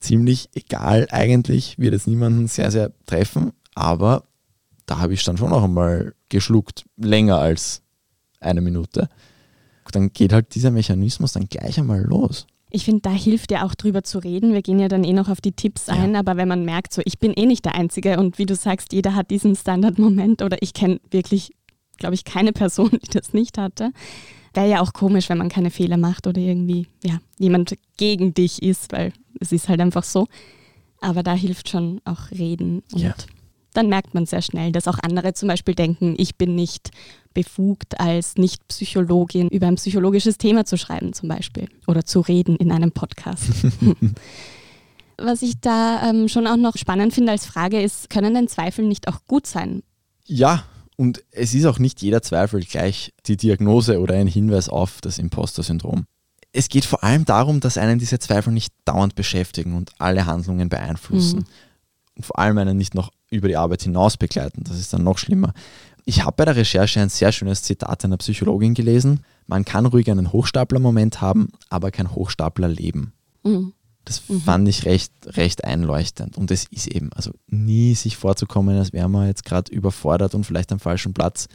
Ziemlich 0.00 0.48
egal 0.54 1.06
eigentlich, 1.10 1.78
wird 1.78 1.94
es 1.94 2.06
niemanden 2.06 2.48
sehr, 2.48 2.70
sehr 2.70 2.90
treffen, 3.06 3.52
aber 3.74 4.24
da 4.86 4.98
habe 4.98 5.14
ich 5.14 5.22
dann 5.24 5.36
schon 5.36 5.50
noch 5.50 5.62
einmal 5.62 6.14
geschluckt, 6.30 6.84
länger 6.96 7.38
als 7.38 7.82
eine 8.40 8.60
Minute. 8.60 9.08
Dann 9.92 10.12
geht 10.12 10.32
halt 10.32 10.54
dieser 10.54 10.70
Mechanismus 10.70 11.32
dann 11.32 11.48
gleich 11.48 11.78
einmal 11.78 12.02
los. 12.02 12.46
Ich 12.70 12.84
finde, 12.84 13.00
da 13.02 13.10
hilft 13.10 13.50
ja 13.50 13.66
auch 13.66 13.74
drüber 13.74 14.04
zu 14.04 14.20
reden. 14.20 14.52
Wir 14.52 14.62
gehen 14.62 14.78
ja 14.78 14.86
dann 14.86 15.02
eh 15.02 15.12
noch 15.12 15.28
auf 15.28 15.40
die 15.40 15.52
Tipps 15.52 15.88
ja. 15.88 15.94
ein, 15.94 16.14
aber 16.14 16.36
wenn 16.36 16.46
man 16.46 16.64
merkt, 16.64 16.94
so 16.94 17.02
ich 17.04 17.18
bin 17.18 17.32
eh 17.32 17.44
nicht 17.44 17.64
der 17.64 17.74
Einzige 17.74 18.18
und 18.18 18.38
wie 18.38 18.46
du 18.46 18.54
sagst, 18.54 18.92
jeder 18.92 19.16
hat 19.16 19.32
diesen 19.32 19.56
Standardmoment 19.56 20.42
oder 20.42 20.58
ich 20.60 20.72
kenne 20.72 21.00
wirklich, 21.10 21.50
glaube 21.98 22.14
ich, 22.14 22.24
keine 22.24 22.52
Person, 22.52 22.90
die 23.04 23.10
das 23.10 23.32
nicht 23.32 23.58
hatte. 23.58 23.90
Wäre 24.54 24.68
ja 24.68 24.80
auch 24.80 24.92
komisch, 24.92 25.28
wenn 25.28 25.38
man 25.38 25.48
keine 25.48 25.70
Fehler 25.70 25.96
macht 25.96 26.28
oder 26.28 26.40
irgendwie, 26.40 26.86
ja, 27.04 27.18
jemand 27.38 27.76
gegen 27.96 28.34
dich 28.34 28.62
ist, 28.62 28.92
weil 28.92 29.12
es 29.40 29.50
ist 29.50 29.68
halt 29.68 29.80
einfach 29.80 30.04
so. 30.04 30.28
Aber 31.00 31.24
da 31.24 31.34
hilft 31.34 31.68
schon 31.68 32.00
auch 32.04 32.30
reden 32.30 32.82
und 32.92 33.00
ja 33.00 33.14
dann 33.72 33.88
merkt 33.88 34.14
man 34.14 34.26
sehr 34.26 34.42
schnell, 34.42 34.72
dass 34.72 34.88
auch 34.88 34.98
andere 35.00 35.32
zum 35.32 35.48
Beispiel 35.48 35.74
denken, 35.74 36.14
ich 36.18 36.36
bin 36.36 36.54
nicht 36.54 36.90
befugt, 37.34 38.00
als 38.00 38.36
Nicht-Psychologin 38.36 39.48
über 39.48 39.66
ein 39.66 39.76
psychologisches 39.76 40.38
Thema 40.38 40.64
zu 40.64 40.76
schreiben 40.76 41.12
zum 41.12 41.28
Beispiel 41.28 41.68
oder 41.86 42.04
zu 42.04 42.20
reden 42.20 42.56
in 42.56 42.72
einem 42.72 42.92
Podcast. 42.92 43.44
Was 45.16 45.42
ich 45.42 45.60
da 45.60 46.08
ähm, 46.08 46.28
schon 46.28 46.46
auch 46.46 46.56
noch 46.56 46.76
spannend 46.76 47.12
finde 47.12 47.32
als 47.32 47.46
Frage 47.46 47.80
ist, 47.80 48.10
können 48.10 48.34
denn 48.34 48.48
Zweifel 48.48 48.86
nicht 48.86 49.06
auch 49.08 49.20
gut 49.26 49.46
sein? 49.46 49.82
Ja, 50.26 50.64
und 50.96 51.22
es 51.30 51.54
ist 51.54 51.64
auch 51.66 51.78
nicht 51.78 52.02
jeder 52.02 52.22
Zweifel 52.22 52.60
gleich 52.60 53.12
die 53.26 53.36
Diagnose 53.36 54.00
oder 54.00 54.14
ein 54.14 54.26
Hinweis 54.26 54.68
auf 54.68 55.00
das 55.00 55.18
Imposter-Syndrom. 55.18 56.06
Es 56.52 56.68
geht 56.68 56.84
vor 56.84 57.04
allem 57.04 57.24
darum, 57.24 57.60
dass 57.60 57.78
einen 57.78 57.98
diese 57.98 58.18
Zweifel 58.18 58.52
nicht 58.52 58.74
dauernd 58.84 59.14
beschäftigen 59.14 59.76
und 59.76 59.92
alle 59.98 60.26
Handlungen 60.26 60.68
beeinflussen. 60.68 61.40
Mhm. 61.40 61.46
Und 62.20 62.26
vor 62.26 62.38
allem 62.38 62.58
einen 62.58 62.76
nicht 62.76 62.94
noch 62.94 63.10
über 63.30 63.48
die 63.48 63.56
Arbeit 63.56 63.80
hinaus 63.80 64.18
begleiten. 64.18 64.62
Das 64.62 64.78
ist 64.78 64.92
dann 64.92 65.04
noch 65.04 65.16
schlimmer. 65.16 65.54
Ich 66.04 66.22
habe 66.22 66.34
bei 66.36 66.44
der 66.44 66.54
Recherche 66.54 67.00
ein 67.00 67.08
sehr 67.08 67.32
schönes 67.32 67.62
Zitat 67.62 68.04
einer 68.04 68.18
Psychologin 68.18 68.74
gelesen. 68.74 69.20
Man 69.46 69.64
kann 69.64 69.86
ruhig 69.86 70.10
einen 70.10 70.30
Hochstapler-Moment 70.30 71.22
haben, 71.22 71.48
aber 71.70 71.90
kein 71.90 72.14
Hochstapler-Leben. 72.14 73.14
Mhm. 73.42 73.72
Das 74.04 74.28
mhm. 74.28 74.42
fand 74.42 74.68
ich 74.68 74.84
recht, 74.84 75.14
recht 75.28 75.64
einleuchtend. 75.64 76.36
Und 76.36 76.50
es 76.50 76.66
ist 76.70 76.88
eben, 76.88 77.10
also 77.14 77.30
nie 77.46 77.94
sich 77.94 78.18
vorzukommen, 78.18 78.76
als 78.76 78.92
wäre 78.92 79.08
man 79.08 79.28
jetzt 79.28 79.46
gerade 79.46 79.72
überfordert 79.72 80.34
und 80.34 80.44
vielleicht 80.44 80.72
am 80.72 80.78
falschen 80.78 81.14
Platz. 81.14 81.48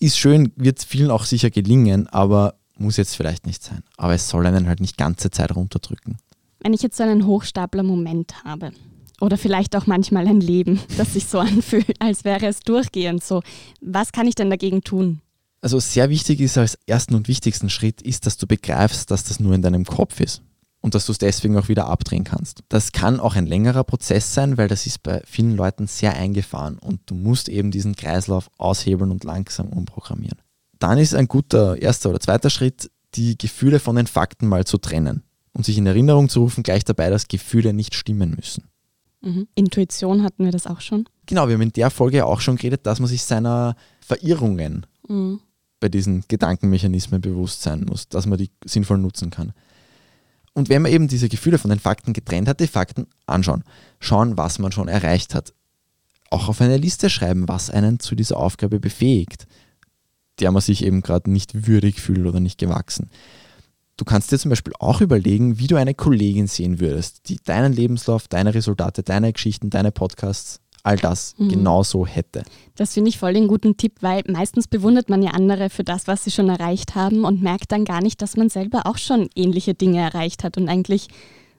Ist 0.00 0.18
schön, 0.18 0.52
wird 0.56 0.84
vielen 0.84 1.10
auch 1.10 1.24
sicher 1.24 1.48
gelingen, 1.48 2.08
aber 2.08 2.56
muss 2.76 2.98
jetzt 2.98 3.16
vielleicht 3.16 3.46
nicht 3.46 3.62
sein. 3.62 3.82
Aber 3.96 4.12
es 4.12 4.28
soll 4.28 4.44
einen 4.44 4.68
halt 4.68 4.80
nicht 4.80 4.98
ganze 4.98 5.30
Zeit 5.30 5.56
runterdrücken. 5.56 6.18
Wenn 6.60 6.74
ich 6.74 6.82
jetzt 6.82 6.98
so 6.98 7.04
einen 7.04 7.24
Hochstapler-Moment 7.24 8.44
habe, 8.44 8.72
oder 9.20 9.38
vielleicht 9.38 9.76
auch 9.76 9.86
manchmal 9.86 10.26
ein 10.26 10.40
Leben, 10.40 10.80
das 10.96 11.14
sich 11.14 11.26
so 11.26 11.38
anfühlt, 11.38 12.00
als 12.00 12.24
wäre 12.24 12.46
es 12.46 12.60
durchgehend 12.60 13.22
so. 13.22 13.42
Was 13.80 14.12
kann 14.12 14.26
ich 14.26 14.34
denn 14.34 14.50
dagegen 14.50 14.82
tun? 14.82 15.20
Also 15.62 15.78
sehr 15.78 16.08
wichtig 16.08 16.40
ist 16.40 16.56
als 16.56 16.78
ersten 16.86 17.14
und 17.14 17.28
wichtigsten 17.28 17.68
Schritt 17.68 18.00
ist, 18.00 18.26
dass 18.26 18.38
du 18.38 18.46
begreifst, 18.46 19.10
dass 19.10 19.24
das 19.24 19.40
nur 19.40 19.54
in 19.54 19.62
deinem 19.62 19.84
Kopf 19.84 20.20
ist 20.20 20.42
und 20.80 20.94
dass 20.94 21.06
du 21.06 21.12
es 21.12 21.18
deswegen 21.18 21.56
auch 21.58 21.68
wieder 21.68 21.86
abdrehen 21.86 22.24
kannst. 22.24 22.60
Das 22.68 22.92
kann 22.92 23.20
auch 23.20 23.36
ein 23.36 23.46
längerer 23.46 23.84
Prozess 23.84 24.32
sein, 24.32 24.56
weil 24.56 24.68
das 24.68 24.86
ist 24.86 25.02
bei 25.02 25.22
vielen 25.26 25.56
Leuten 25.56 25.86
sehr 25.86 26.14
eingefahren 26.14 26.78
und 26.78 27.00
du 27.06 27.14
musst 27.14 27.50
eben 27.50 27.70
diesen 27.70 27.94
Kreislauf 27.94 28.50
aushebeln 28.56 29.10
und 29.10 29.24
langsam 29.24 29.68
umprogrammieren. 29.68 30.38
Dann 30.78 30.96
ist 30.96 31.14
ein 31.14 31.28
guter 31.28 31.76
erster 31.80 32.08
oder 32.08 32.20
zweiter 32.20 32.48
Schritt, 32.48 32.90
die 33.14 33.36
Gefühle 33.36 33.80
von 33.80 33.96
den 33.96 34.06
Fakten 34.06 34.46
mal 34.46 34.64
zu 34.64 34.78
trennen 34.78 35.24
und 35.52 35.66
sich 35.66 35.76
in 35.76 35.86
Erinnerung 35.86 36.30
zu 36.30 36.40
rufen, 36.40 36.62
gleich 36.62 36.84
dabei, 36.84 37.10
dass 37.10 37.28
Gefühle 37.28 37.74
nicht 37.74 37.94
stimmen 37.94 38.34
müssen. 38.34 38.69
Mhm. 39.22 39.48
Intuition 39.54 40.22
hatten 40.22 40.44
wir 40.44 40.52
das 40.52 40.66
auch 40.66 40.80
schon. 40.80 41.08
Genau, 41.26 41.48
wir 41.48 41.54
haben 41.54 41.62
in 41.62 41.72
der 41.72 41.90
Folge 41.90 42.24
auch 42.24 42.40
schon 42.40 42.56
geredet, 42.56 42.86
dass 42.86 43.00
man 43.00 43.08
sich 43.08 43.22
seiner 43.22 43.76
Verirrungen 44.00 44.86
mhm. 45.06 45.40
bei 45.78 45.88
diesen 45.88 46.24
Gedankenmechanismen 46.28 47.20
bewusst 47.20 47.62
sein 47.62 47.84
muss, 47.88 48.08
dass 48.08 48.26
man 48.26 48.38
die 48.38 48.50
sinnvoll 48.64 48.98
nutzen 48.98 49.30
kann. 49.30 49.52
Und 50.52 50.68
wenn 50.68 50.82
man 50.82 50.92
eben 50.92 51.08
diese 51.08 51.28
Gefühle 51.28 51.58
von 51.58 51.70
den 51.70 51.78
Fakten 51.78 52.12
getrennt 52.12 52.48
hat, 52.48 52.60
die 52.60 52.66
Fakten 52.66 53.06
anschauen, 53.26 53.62
schauen, 54.00 54.36
was 54.36 54.58
man 54.58 54.72
schon 54.72 54.88
erreicht 54.88 55.34
hat. 55.34 55.54
Auch 56.30 56.48
auf 56.48 56.60
eine 56.60 56.76
Liste 56.76 57.10
schreiben, 57.10 57.48
was 57.48 57.70
einen 57.70 58.00
zu 58.00 58.14
dieser 58.14 58.36
Aufgabe 58.36 58.80
befähigt, 58.80 59.46
der 60.40 60.50
man 60.50 60.62
sich 60.62 60.84
eben 60.84 61.02
gerade 61.02 61.30
nicht 61.30 61.66
würdig 61.66 62.00
fühlt 62.00 62.26
oder 62.26 62.40
nicht 62.40 62.58
gewachsen. 62.58 63.10
Du 64.00 64.06
kannst 64.06 64.32
dir 64.32 64.38
zum 64.38 64.48
Beispiel 64.48 64.72
auch 64.78 65.02
überlegen, 65.02 65.58
wie 65.58 65.66
du 65.66 65.76
eine 65.76 65.92
Kollegin 65.92 66.46
sehen 66.46 66.80
würdest, 66.80 67.28
die 67.28 67.36
deinen 67.44 67.74
Lebenslauf, 67.74 68.28
deine 68.28 68.54
Resultate, 68.54 69.02
deine 69.02 69.30
Geschichten, 69.30 69.68
deine 69.68 69.92
Podcasts, 69.92 70.60
all 70.82 70.96
das 70.96 71.34
mhm. 71.36 71.50
genauso 71.50 72.06
hätte. 72.06 72.42
Das 72.76 72.94
finde 72.94 73.10
ich 73.10 73.18
voll 73.18 73.34
den 73.34 73.46
guten 73.46 73.76
Tipp, 73.76 73.96
weil 74.00 74.22
meistens 74.26 74.68
bewundert 74.68 75.10
man 75.10 75.22
ja 75.22 75.32
andere 75.32 75.68
für 75.68 75.84
das, 75.84 76.06
was 76.06 76.24
sie 76.24 76.30
schon 76.30 76.48
erreicht 76.48 76.94
haben 76.94 77.26
und 77.26 77.42
merkt 77.42 77.72
dann 77.72 77.84
gar 77.84 78.00
nicht, 78.00 78.22
dass 78.22 78.38
man 78.38 78.48
selber 78.48 78.86
auch 78.86 78.96
schon 78.96 79.28
ähnliche 79.34 79.74
Dinge 79.74 79.98
erreicht 79.98 80.44
hat 80.44 80.56
und 80.56 80.70
eigentlich 80.70 81.08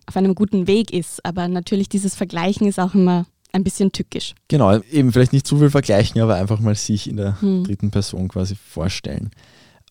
auf 0.08 0.17
einem 0.17 0.34
guten 0.34 0.65
Weg 0.65 0.91
ist. 0.91 1.23
Aber 1.23 1.47
natürlich 1.47 1.89
dieses 1.89 2.15
Vergleichen 2.15 2.65
ist 2.65 2.80
auch 2.80 2.95
immer 2.95 3.27
ein 3.54 3.63
bisschen 3.63 3.91
tückisch. 3.91 4.34
Genau, 4.47 4.80
eben 4.91 5.12
vielleicht 5.12 5.34
nicht 5.34 5.45
zu 5.45 5.60
viel 5.60 5.69
vergleichen, 5.69 6.19
aber 6.21 6.38
einfach 6.38 6.60
mal 6.60 6.73
sich 6.73 7.08
in 7.08 7.17
der 7.17 7.39
hm. 7.39 7.65
dritten 7.65 7.91
Person 7.91 8.30
quasi 8.30 8.56
vorstellen. 8.56 9.30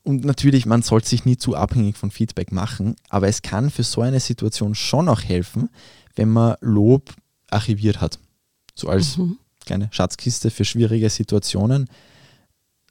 Und 0.02 0.24
natürlich, 0.24 0.66
man 0.66 0.82
sollte 0.82 1.08
sich 1.08 1.24
nie 1.24 1.36
zu 1.36 1.54
abhängig 1.54 1.96
von 1.96 2.10
Feedback 2.10 2.52
machen, 2.52 2.96
aber 3.08 3.28
es 3.28 3.42
kann 3.42 3.70
für 3.70 3.82
so 3.82 4.00
eine 4.00 4.20
Situation 4.20 4.74
schon 4.74 5.08
auch 5.08 5.22
helfen, 5.22 5.68
wenn 6.16 6.30
man 6.30 6.56
Lob 6.60 7.14
archiviert 7.50 8.00
hat. 8.00 8.18
So 8.74 8.88
als 8.88 9.18
mhm. 9.18 9.38
kleine 9.64 9.88
Schatzkiste 9.92 10.50
für 10.50 10.64
schwierige 10.64 11.10
Situationen. 11.10 11.88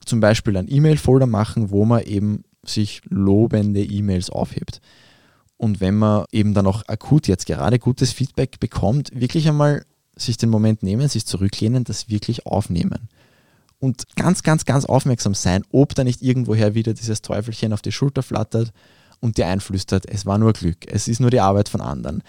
Zum 0.06 0.20
Beispiel 0.20 0.56
ein 0.56 0.72
E-Mail-Folder 0.72 1.26
machen, 1.26 1.72
wo 1.72 1.84
man 1.86 2.04
eben 2.04 2.44
sich 2.64 3.02
lobende 3.06 3.84
E-Mails 3.84 4.30
aufhebt. 4.30 4.80
Und 5.58 5.82
wenn 5.82 5.98
man 5.98 6.26
eben 6.32 6.54
dann 6.54 6.68
auch 6.68 6.88
akut 6.88 7.28
jetzt 7.28 7.48
gerade 7.48 7.80
gutes 7.80 8.14
Feedback 8.14 8.60
bekommt, 8.60 9.12
wirklich 9.14 9.48
einmal 9.48 9.84
sich 10.16 10.38
den 10.38 10.50
Moment 10.50 10.84
nehmen, 10.84 11.08
sich 11.08 11.26
zurücklehnen, 11.26 11.84
das 11.84 12.10
wirklich 12.10 12.46
aufnehmen 12.46 13.10
und 13.80 14.04
ganz, 14.16 14.44
ganz, 14.44 14.66
ganz 14.66 14.86
aufmerksam 14.86 15.34
sein, 15.34 15.64
ob 15.72 15.96
da 15.96 16.04
nicht 16.04 16.22
irgendwoher 16.22 16.76
wieder 16.76 16.94
dieses 16.94 17.22
Teufelchen 17.22 17.74
auf 17.74 17.82
die 17.82 17.92
Schulter 17.92 18.24
flattert 18.24 18.72
und 19.20 19.38
dir 19.38 19.48
einflüstert, 19.48 20.06
es 20.08 20.26
war 20.26 20.38
nur 20.38 20.54
Glück, 20.54 20.78
es 20.88 21.08
ist 21.08 21.20
nur 21.20 21.30
die 21.30 21.40
Arbeit 21.40 21.70
von 21.70 21.82
anderen, 21.82 22.24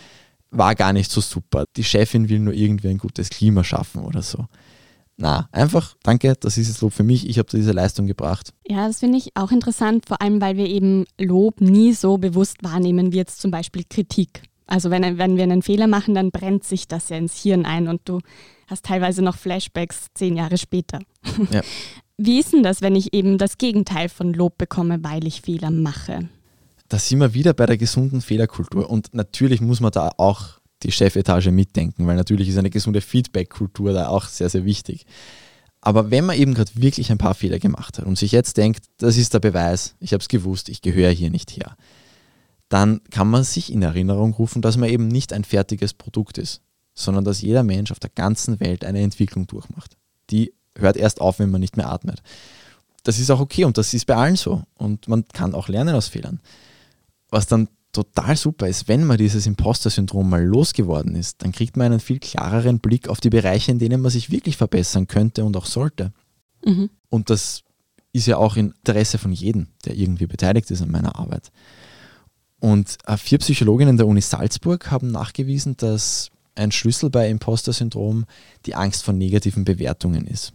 war 0.50 0.74
gar 0.74 0.92
nicht 0.92 1.10
so 1.10 1.20
super, 1.20 1.64
die 1.76 1.84
Chefin 1.84 2.28
will 2.28 2.38
nur 2.38 2.54
irgendwie 2.54 2.88
ein 2.88 2.98
gutes 2.98 3.30
Klima 3.30 3.64
schaffen 3.64 4.04
oder 4.04 4.22
so. 4.22 4.46
Na, 5.16 5.48
einfach, 5.52 5.96
danke, 6.02 6.34
das 6.40 6.56
ist 6.56 6.68
jetzt 6.68 6.80
Lob 6.80 6.94
für 6.94 7.02
mich, 7.02 7.28
ich 7.28 7.38
habe 7.38 7.48
diese 7.50 7.72
Leistung 7.72 8.06
gebracht. 8.06 8.54
Ja, 8.66 8.86
das 8.86 9.00
finde 9.00 9.18
ich 9.18 9.36
auch 9.36 9.50
interessant, 9.50 10.06
vor 10.06 10.22
allem 10.22 10.40
weil 10.40 10.56
wir 10.56 10.66
eben 10.66 11.04
Lob 11.18 11.60
nie 11.60 11.92
so 11.92 12.16
bewusst 12.16 12.62
wahrnehmen 12.62 13.12
wie 13.12 13.18
jetzt 13.18 13.40
zum 13.40 13.50
Beispiel 13.50 13.84
Kritik. 13.88 14.44
Also 14.66 14.90
wenn, 14.90 15.18
wenn 15.18 15.36
wir 15.36 15.42
einen 15.42 15.62
Fehler 15.62 15.88
machen, 15.88 16.14
dann 16.14 16.30
brennt 16.30 16.64
sich 16.64 16.88
das 16.88 17.10
ja 17.10 17.18
ins 17.18 17.36
Hirn 17.36 17.66
ein 17.66 17.88
und 17.88 18.00
du 18.04 18.20
hast 18.70 18.86
teilweise 18.86 19.22
noch 19.22 19.36
Flashbacks 19.36 20.06
zehn 20.14 20.36
Jahre 20.36 20.56
später. 20.56 21.00
Ja. 21.50 21.60
Wie 22.16 22.38
ist 22.38 22.52
denn 22.52 22.62
das, 22.62 22.82
wenn 22.82 22.96
ich 22.96 23.14
eben 23.14 23.38
das 23.38 23.56
Gegenteil 23.56 24.10
von 24.10 24.34
Lob 24.34 24.58
bekomme, 24.58 25.02
weil 25.02 25.26
ich 25.26 25.40
Fehler 25.40 25.70
mache? 25.70 26.28
Da 26.88 26.98
sind 26.98 27.18
wir 27.18 27.32
wieder 27.32 27.54
bei 27.54 27.64
der 27.64 27.78
gesunden 27.78 28.20
Fehlerkultur. 28.20 28.90
Und 28.90 29.14
natürlich 29.14 29.62
muss 29.62 29.80
man 29.80 29.90
da 29.90 30.10
auch 30.18 30.60
die 30.82 30.92
Chefetage 30.92 31.50
mitdenken, 31.50 32.06
weil 32.06 32.16
natürlich 32.16 32.48
ist 32.48 32.58
eine 32.58 32.70
gesunde 32.70 33.00
Feedback-Kultur 33.00 33.92
da 33.92 34.08
auch 34.08 34.26
sehr, 34.26 34.50
sehr 34.50 34.64
wichtig. 34.64 35.06
Aber 35.80 36.10
wenn 36.10 36.26
man 36.26 36.36
eben 36.36 36.52
gerade 36.52 36.70
wirklich 36.74 37.10
ein 37.10 37.18
paar 37.18 37.34
Fehler 37.34 37.58
gemacht 37.58 37.98
hat 37.98 38.04
und 38.04 38.18
sich 38.18 38.32
jetzt 38.32 38.56
denkt, 38.56 38.84
das 38.98 39.16
ist 39.16 39.32
der 39.32 39.40
Beweis, 39.40 39.94
ich 39.98 40.12
habe 40.12 40.20
es 40.20 40.28
gewusst, 40.28 40.68
ich 40.68 40.82
gehöre 40.82 41.10
hier 41.10 41.30
nicht 41.30 41.56
her, 41.56 41.76
dann 42.68 43.00
kann 43.10 43.28
man 43.28 43.44
sich 43.44 43.72
in 43.72 43.82
Erinnerung 43.82 44.34
rufen, 44.34 44.62
dass 44.62 44.76
man 44.76 44.90
eben 44.90 45.08
nicht 45.08 45.32
ein 45.32 45.44
fertiges 45.44 45.94
Produkt 45.94 46.38
ist, 46.38 46.60
sondern 46.94 47.24
dass 47.24 47.40
jeder 47.40 47.62
Mensch 47.62 47.92
auf 47.92 48.00
der 48.00 48.10
ganzen 48.10 48.60
Welt 48.60 48.84
eine 48.84 49.00
Entwicklung 49.00 49.46
durchmacht. 49.46 49.96
Die 50.30 50.52
hört 50.76 50.96
erst 50.96 51.20
auf, 51.20 51.38
wenn 51.38 51.50
man 51.50 51.60
nicht 51.60 51.76
mehr 51.76 51.90
atmet. 51.90 52.22
Das 53.02 53.18
ist 53.18 53.30
auch 53.30 53.40
okay 53.40 53.64
und 53.64 53.78
das 53.78 53.94
ist 53.94 54.06
bei 54.06 54.16
allen 54.16 54.36
so. 54.36 54.62
Und 54.74 55.08
man 55.08 55.26
kann 55.28 55.54
auch 55.54 55.68
lernen 55.68 55.94
aus 55.94 56.08
Fehlern. 56.08 56.40
Was 57.30 57.46
dann 57.46 57.68
total 57.92 58.36
super 58.36 58.68
ist, 58.68 58.88
wenn 58.88 59.04
man 59.04 59.18
dieses 59.18 59.46
Imposter-Syndrom 59.46 60.28
mal 60.28 60.44
losgeworden 60.44 61.16
ist, 61.16 61.42
dann 61.42 61.52
kriegt 61.52 61.76
man 61.76 61.86
einen 61.86 62.00
viel 62.00 62.20
klareren 62.20 62.78
Blick 62.78 63.08
auf 63.08 63.20
die 63.20 63.30
Bereiche, 63.30 63.72
in 63.72 63.78
denen 63.78 64.00
man 64.00 64.10
sich 64.10 64.30
wirklich 64.30 64.56
verbessern 64.56 65.08
könnte 65.08 65.44
und 65.44 65.56
auch 65.56 65.66
sollte. 65.66 66.12
Mhm. 66.64 66.90
Und 67.08 67.30
das 67.30 67.62
ist 68.12 68.26
ja 68.26 68.36
auch 68.36 68.56
im 68.56 68.74
Interesse 68.84 69.18
von 69.18 69.32
jedem, 69.32 69.68
der 69.84 69.96
irgendwie 69.96 70.26
beteiligt 70.26 70.70
ist 70.70 70.82
an 70.82 70.90
meiner 70.90 71.18
Arbeit. 71.18 71.50
Und 72.60 72.98
äh, 73.06 73.16
vier 73.16 73.38
Psychologinnen 73.38 73.96
der 73.96 74.06
Uni 74.06 74.20
Salzburg 74.20 74.90
haben 74.90 75.10
nachgewiesen, 75.10 75.76
dass 75.76 76.30
ein 76.54 76.72
Schlüssel 76.72 77.10
bei 77.10 77.28
Imposter-Syndrom 77.28 78.24
die 78.66 78.74
Angst 78.74 79.04
vor 79.04 79.14
negativen 79.14 79.64
Bewertungen 79.64 80.26
ist. 80.26 80.52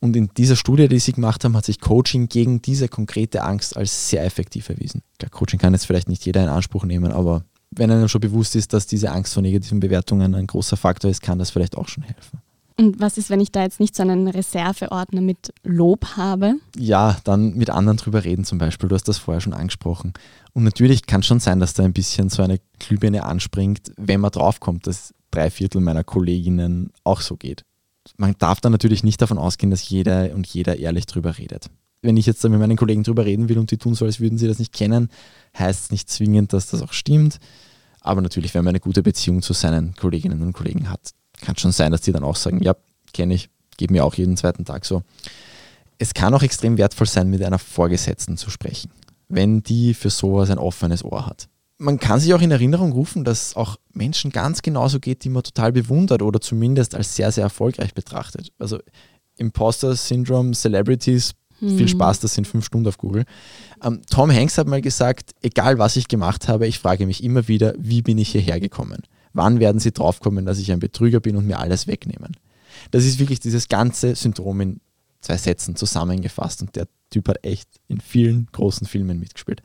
Und 0.00 0.16
in 0.16 0.30
dieser 0.36 0.56
Studie, 0.56 0.88
die 0.88 0.98
sie 0.98 1.12
gemacht 1.12 1.44
haben, 1.44 1.56
hat 1.56 1.64
sich 1.64 1.80
Coaching 1.80 2.28
gegen 2.28 2.60
diese 2.60 2.88
konkrete 2.88 3.44
Angst 3.44 3.76
als 3.76 4.10
sehr 4.10 4.24
effektiv 4.24 4.68
erwiesen. 4.68 5.02
Klar, 5.18 5.30
Coaching 5.30 5.60
kann 5.60 5.74
jetzt 5.74 5.86
vielleicht 5.86 6.08
nicht 6.08 6.26
jeder 6.26 6.42
in 6.42 6.48
Anspruch 6.48 6.84
nehmen, 6.84 7.12
aber 7.12 7.44
wenn 7.70 7.90
einem 7.90 8.08
schon 8.08 8.20
bewusst 8.20 8.56
ist, 8.56 8.72
dass 8.72 8.86
diese 8.86 9.12
Angst 9.12 9.32
vor 9.32 9.42
negativen 9.42 9.80
Bewertungen 9.80 10.34
ein 10.34 10.46
großer 10.48 10.76
Faktor 10.76 11.10
ist, 11.10 11.22
kann 11.22 11.38
das 11.38 11.50
vielleicht 11.50 11.76
auch 11.76 11.88
schon 11.88 12.02
helfen. 12.02 12.40
Und 12.76 13.00
was 13.00 13.18
ist, 13.18 13.30
wenn 13.30 13.40
ich 13.40 13.52
da 13.52 13.62
jetzt 13.62 13.80
nicht 13.80 13.94
so 13.94 14.02
einen 14.02 14.28
Reserveordner 14.28 15.20
mit 15.20 15.52
Lob 15.62 16.16
habe? 16.16 16.54
Ja, 16.76 17.18
dann 17.24 17.54
mit 17.54 17.70
anderen 17.70 17.98
drüber 17.98 18.24
reden 18.24 18.44
zum 18.44 18.58
Beispiel. 18.58 18.88
Du 18.88 18.94
hast 18.94 19.08
das 19.08 19.18
vorher 19.18 19.40
schon 19.40 19.52
angesprochen. 19.52 20.12
Und 20.52 20.64
natürlich 20.64 21.06
kann 21.06 21.20
es 21.20 21.26
schon 21.26 21.40
sein, 21.40 21.60
dass 21.60 21.74
da 21.74 21.84
ein 21.84 21.92
bisschen 21.92 22.28
so 22.28 22.42
eine 22.42 22.60
Glühbirne 22.78 23.24
anspringt, 23.24 23.92
wenn 23.96 24.20
man 24.20 24.30
draufkommt, 24.30 24.86
dass 24.86 25.14
drei 25.30 25.50
Viertel 25.50 25.80
meiner 25.80 26.04
Kolleginnen 26.04 26.90
auch 27.04 27.20
so 27.20 27.36
geht 27.36 27.64
man 28.16 28.34
darf 28.38 28.60
dann 28.60 28.72
natürlich 28.72 29.04
nicht 29.04 29.22
davon 29.22 29.38
ausgehen, 29.38 29.70
dass 29.70 29.88
jeder 29.88 30.34
und 30.34 30.46
jeder 30.46 30.76
ehrlich 30.78 31.06
drüber 31.06 31.38
redet. 31.38 31.70
Wenn 32.02 32.16
ich 32.16 32.26
jetzt 32.26 32.42
mit 32.42 32.58
meinen 32.58 32.76
Kollegen 32.76 33.04
drüber 33.04 33.24
reden 33.24 33.48
will 33.48 33.58
und 33.58 33.70
die 33.70 33.78
tun 33.78 33.94
so, 33.94 34.04
als 34.04 34.18
würden 34.18 34.38
sie 34.38 34.48
das 34.48 34.58
nicht 34.58 34.72
kennen, 34.72 35.08
heißt 35.56 35.84
es 35.84 35.90
nicht 35.92 36.10
zwingend, 36.10 36.52
dass 36.52 36.66
das 36.66 36.82
auch 36.82 36.92
stimmt. 36.92 37.38
Aber 38.00 38.20
natürlich, 38.20 38.54
wenn 38.54 38.64
man 38.64 38.72
eine 38.72 38.80
gute 38.80 39.02
Beziehung 39.02 39.42
zu 39.42 39.52
seinen 39.52 39.94
Kolleginnen 39.94 40.42
und 40.42 40.52
Kollegen 40.52 40.90
hat, 40.90 41.12
kann 41.42 41.56
schon 41.56 41.72
sein, 41.72 41.92
dass 41.92 42.00
die 42.00 42.12
dann 42.12 42.24
auch 42.24 42.36
sagen, 42.36 42.62
ja, 42.62 42.74
kenne 43.12 43.34
ich, 43.34 43.50
gebe 43.76 43.92
mir 43.92 44.04
auch 44.04 44.14
jeden 44.14 44.36
zweiten 44.36 44.64
Tag 44.64 44.86
so. 44.86 45.02
Es 45.98 46.14
kann 46.14 46.32
auch 46.32 46.42
extrem 46.42 46.78
wertvoll 46.78 47.06
sein, 47.06 47.28
mit 47.28 47.42
einer 47.42 47.58
Vorgesetzten 47.58 48.36
zu 48.36 48.48
sprechen, 48.48 48.90
wenn 49.28 49.62
die 49.62 49.92
für 49.92 50.10
sowas 50.10 50.50
ein 50.50 50.58
offenes 50.58 51.04
Ohr 51.04 51.26
hat 51.26 51.48
man 51.82 51.98
kann 51.98 52.20
sich 52.20 52.32
auch 52.32 52.40
in 52.40 52.50
Erinnerung 52.50 52.92
rufen, 52.92 53.24
dass 53.24 53.48
es 53.48 53.56
auch 53.56 53.76
Menschen 53.92 54.30
ganz 54.30 54.62
genauso 54.62 55.00
geht, 55.00 55.24
die 55.24 55.28
man 55.28 55.42
total 55.42 55.72
bewundert 55.72 56.22
oder 56.22 56.40
zumindest 56.40 56.94
als 56.94 57.16
sehr, 57.16 57.32
sehr 57.32 57.44
erfolgreich 57.44 57.92
betrachtet. 57.92 58.52
Also 58.58 58.78
Imposter 59.36 59.96
Syndrome, 59.96 60.52
Celebrities, 60.52 61.32
hm. 61.58 61.76
viel 61.76 61.88
Spaß, 61.88 62.20
das 62.20 62.34
sind 62.34 62.46
fünf 62.46 62.64
Stunden 62.66 62.86
auf 62.86 62.98
Google. 62.98 63.24
Ähm, 63.82 64.00
Tom 64.08 64.30
Hanks 64.30 64.58
hat 64.58 64.68
mal 64.68 64.80
gesagt, 64.80 65.32
egal 65.42 65.78
was 65.78 65.96
ich 65.96 66.06
gemacht 66.06 66.46
habe, 66.46 66.66
ich 66.66 66.78
frage 66.78 67.06
mich 67.06 67.24
immer 67.24 67.48
wieder, 67.48 67.74
wie 67.78 68.02
bin 68.02 68.18
ich 68.18 68.30
hierher 68.30 68.60
gekommen? 68.60 69.02
Wann 69.32 69.60
werden 69.60 69.80
sie 69.80 69.92
draufkommen, 69.92 70.44
dass 70.44 70.58
ich 70.58 70.72
ein 70.72 70.80
Betrüger 70.80 71.20
bin 71.20 71.36
und 71.36 71.46
mir 71.46 71.58
alles 71.58 71.86
wegnehmen? 71.86 72.36
Das 72.90 73.04
ist 73.04 73.18
wirklich 73.18 73.40
dieses 73.40 73.68
ganze 73.68 74.14
Syndrom 74.14 74.60
in 74.60 74.80
zwei 75.20 75.36
Sätzen 75.36 75.76
zusammengefasst 75.76 76.62
und 76.62 76.74
der 76.76 76.88
Typ 77.10 77.28
hat 77.28 77.44
echt 77.44 77.68
in 77.88 78.00
vielen 78.00 78.48
großen 78.52 78.86
Filmen 78.86 79.18
mitgespielt. 79.18 79.62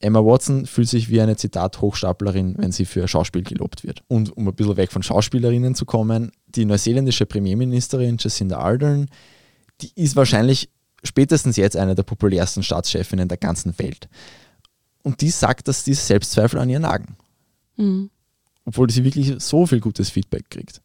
Emma 0.00 0.20
Watson 0.20 0.66
fühlt 0.66 0.88
sich 0.88 1.08
wie 1.08 1.20
eine 1.20 1.36
Zitat-Hochstaplerin, 1.36 2.56
wenn 2.58 2.72
sie 2.72 2.84
für 2.84 3.08
Schauspiel 3.08 3.42
gelobt 3.42 3.84
wird. 3.84 4.02
Und 4.06 4.36
um 4.36 4.46
ein 4.46 4.54
bisschen 4.54 4.76
weg 4.76 4.92
von 4.92 5.02
Schauspielerinnen 5.02 5.74
zu 5.74 5.86
kommen, 5.86 6.30
die 6.46 6.66
neuseeländische 6.66 7.26
Premierministerin 7.26 8.18
Jacinda 8.18 8.58
Ardern, 8.58 9.08
die 9.80 9.90
ist 9.94 10.14
wahrscheinlich 10.14 10.68
spätestens 11.02 11.56
jetzt 11.56 11.76
eine 11.76 11.94
der 11.94 12.02
populärsten 12.02 12.62
Staatschefinnen 12.62 13.28
der 13.28 13.38
ganzen 13.38 13.78
Welt. 13.78 14.08
Und 15.02 15.20
die 15.20 15.30
sagt, 15.30 15.68
dass 15.68 15.84
diese 15.84 16.02
Selbstzweifel 16.02 16.58
an 16.58 16.70
ihr 16.70 16.80
nagen. 16.80 17.16
Mhm. 17.76 18.10
Obwohl 18.64 18.90
sie 18.90 19.04
wirklich 19.04 19.34
so 19.38 19.66
viel 19.66 19.80
gutes 19.80 20.10
Feedback 20.10 20.50
kriegt. 20.50 20.80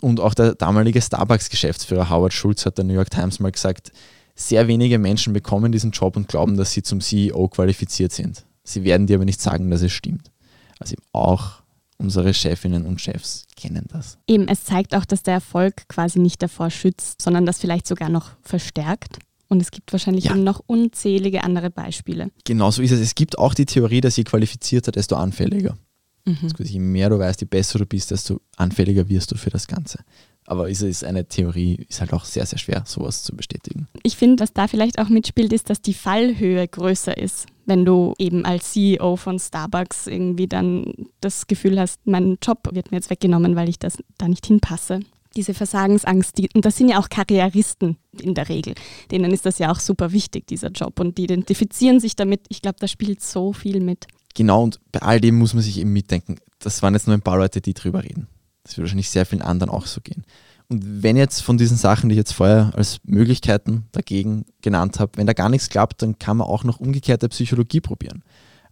Und 0.00 0.20
auch 0.20 0.34
der 0.34 0.54
damalige 0.54 1.00
Starbucks-Geschäftsführer 1.00 2.10
Howard 2.10 2.32
Schulz 2.32 2.66
hat 2.66 2.78
der 2.78 2.84
New 2.84 2.94
York 2.94 3.10
Times 3.10 3.38
mal 3.38 3.52
gesagt, 3.52 3.92
sehr 4.34 4.66
wenige 4.66 4.98
Menschen 4.98 5.32
bekommen 5.32 5.72
diesen 5.72 5.90
Job 5.90 6.16
und 6.16 6.28
glauben, 6.28 6.56
dass 6.56 6.72
sie 6.72 6.82
zum 6.82 7.00
CEO 7.00 7.48
qualifiziert 7.48 8.12
sind. 8.12 8.44
Sie 8.64 8.84
werden 8.84 9.06
dir 9.06 9.16
aber 9.16 9.24
nicht 9.24 9.40
sagen, 9.40 9.70
dass 9.70 9.82
es 9.82 9.92
stimmt. 9.92 10.30
Also 10.78 10.96
auch 11.12 11.62
unsere 11.98 12.34
Chefinnen 12.34 12.86
und 12.86 13.00
Chefs 13.00 13.46
kennen 13.56 13.86
das. 13.92 14.18
Eben, 14.26 14.48
es 14.48 14.64
zeigt 14.64 14.94
auch, 14.94 15.04
dass 15.04 15.22
der 15.22 15.34
Erfolg 15.34 15.88
quasi 15.88 16.18
nicht 16.18 16.42
davor 16.42 16.70
schützt, 16.70 17.22
sondern 17.22 17.46
das 17.46 17.60
vielleicht 17.60 17.86
sogar 17.86 18.08
noch 18.08 18.30
verstärkt. 18.42 19.18
Und 19.48 19.60
es 19.60 19.70
gibt 19.70 19.92
wahrscheinlich 19.92 20.24
ja. 20.24 20.32
eben 20.32 20.44
noch 20.44 20.62
unzählige 20.66 21.44
andere 21.44 21.70
Beispiele. 21.70 22.30
Genau 22.44 22.70
so 22.70 22.82
ist 22.82 22.90
es. 22.90 23.00
Es 23.00 23.14
gibt 23.14 23.38
auch 23.38 23.54
die 23.54 23.66
Theorie, 23.66 24.00
dass 24.00 24.16
je 24.16 24.24
qualifizierter, 24.24 24.92
desto 24.92 25.14
anfälliger. 25.16 25.76
Mhm. 26.24 26.52
Je 26.58 26.78
mehr 26.78 27.10
du 27.10 27.18
weißt, 27.18 27.40
je 27.40 27.46
besser 27.46 27.78
du 27.78 27.86
bist, 27.86 28.10
desto 28.10 28.40
anfälliger 28.56 29.08
wirst 29.08 29.32
du 29.32 29.36
für 29.36 29.50
das 29.50 29.66
Ganze. 29.66 30.00
Aber 30.46 30.68
es 30.68 30.82
ist 30.82 31.04
eine 31.04 31.26
Theorie, 31.26 31.86
ist 31.88 32.00
halt 32.00 32.12
auch 32.12 32.24
sehr, 32.24 32.46
sehr 32.46 32.58
schwer, 32.58 32.82
sowas 32.86 33.22
zu 33.22 33.34
bestätigen. 33.34 33.86
Ich 34.02 34.16
finde, 34.16 34.42
was 34.42 34.52
da 34.52 34.66
vielleicht 34.66 34.98
auch 34.98 35.08
mitspielt, 35.08 35.52
ist, 35.52 35.70
dass 35.70 35.82
die 35.82 35.94
Fallhöhe 35.94 36.66
größer 36.66 37.16
ist. 37.16 37.46
Wenn 37.64 37.84
du 37.84 38.14
eben 38.18 38.44
als 38.44 38.72
CEO 38.72 39.16
von 39.16 39.38
Starbucks 39.38 40.08
irgendwie 40.08 40.48
dann 40.48 40.92
das 41.20 41.46
Gefühl 41.46 41.78
hast, 41.78 42.00
mein 42.06 42.38
Job 42.42 42.68
wird 42.72 42.90
mir 42.90 42.96
jetzt 42.96 43.10
weggenommen, 43.10 43.54
weil 43.54 43.68
ich 43.68 43.78
das 43.78 43.98
da 44.18 44.26
nicht 44.26 44.46
hinpasse. 44.46 45.00
Diese 45.36 45.54
Versagensangst, 45.54 46.36
die, 46.36 46.50
und 46.54 46.64
das 46.64 46.76
sind 46.76 46.90
ja 46.90 46.98
auch 46.98 47.08
Karrieristen 47.08 47.96
in 48.20 48.34
der 48.34 48.48
Regel. 48.48 48.74
Denen 49.10 49.32
ist 49.32 49.46
das 49.46 49.58
ja 49.58 49.70
auch 49.70 49.80
super 49.80 50.12
wichtig, 50.12 50.46
dieser 50.48 50.70
Job. 50.70 50.98
Und 51.00 51.16
die 51.16 51.24
identifizieren 51.24 52.00
sich 52.00 52.16
damit. 52.16 52.42
Ich 52.48 52.60
glaube, 52.60 52.76
da 52.80 52.88
spielt 52.88 53.22
so 53.22 53.52
viel 53.52 53.80
mit. 53.80 54.08
Genau, 54.34 54.62
und 54.62 54.80
bei 54.92 55.02
all 55.02 55.20
dem 55.20 55.38
muss 55.38 55.54
man 55.54 55.62
sich 55.62 55.78
eben 55.78 55.92
mitdenken. 55.92 56.36
Das 56.58 56.82
waren 56.82 56.94
jetzt 56.94 57.06
nur 57.06 57.16
ein 57.16 57.22
paar 57.22 57.38
Leute, 57.38 57.60
die 57.60 57.74
drüber 57.74 58.02
reden. 58.02 58.28
Das 58.64 58.76
wird 58.76 58.84
wahrscheinlich 58.84 59.10
sehr 59.10 59.26
vielen 59.26 59.42
anderen 59.42 59.70
auch 59.70 59.86
so 59.86 60.00
gehen. 60.00 60.24
Und 60.68 61.02
wenn 61.02 61.16
jetzt 61.16 61.42
von 61.42 61.58
diesen 61.58 61.76
Sachen, 61.76 62.08
die 62.08 62.14
ich 62.14 62.18
jetzt 62.18 62.32
vorher 62.32 62.72
als 62.74 63.00
Möglichkeiten 63.04 63.88
dagegen 63.92 64.46
genannt 64.62 65.00
habe, 65.00 65.12
wenn 65.16 65.26
da 65.26 65.32
gar 65.32 65.48
nichts 65.48 65.68
klappt, 65.68 66.00
dann 66.00 66.18
kann 66.18 66.38
man 66.38 66.46
auch 66.46 66.64
noch 66.64 66.80
umgekehrte 66.80 67.28
Psychologie 67.28 67.80
probieren. 67.80 68.22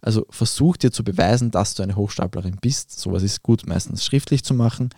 Also 0.01 0.25
versuch 0.31 0.77
dir 0.77 0.91
zu 0.91 1.03
beweisen, 1.03 1.51
dass 1.51 1.75
du 1.75 1.83
eine 1.83 1.95
Hochstaplerin 1.95 2.57
bist. 2.59 2.99
Sowas 2.99 3.21
ist 3.21 3.43
gut, 3.43 3.67
meistens 3.67 4.03
schriftlich 4.03 4.43
zu 4.43 4.55
machen. 4.55 4.89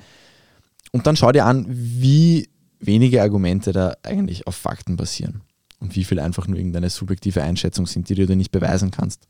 Und 0.92 1.06
dann 1.08 1.18
schau 1.18 1.32
dir 1.32 1.46
an, 1.46 1.66
wie 1.68 2.48
wenige 2.80 3.22
Argumente 3.22 3.74
da 3.74 3.96
eigentlich 4.04 4.48
auf 4.48 4.56
Fakten 4.56 4.96
basieren 4.96 5.42
und 5.80 5.96
wie 5.96 6.06
viel 6.06 6.20
einfach 6.20 6.48
nur 6.48 6.58
irgendeine 6.58 6.90
subjektive 6.90 7.44
Einschätzung 7.44 7.86
sind, 7.86 8.08
die 8.08 8.16
du 8.16 8.26
dir 8.26 8.36
nicht 8.36 8.52
beweisen 8.52 8.92
kannst. 8.92 9.28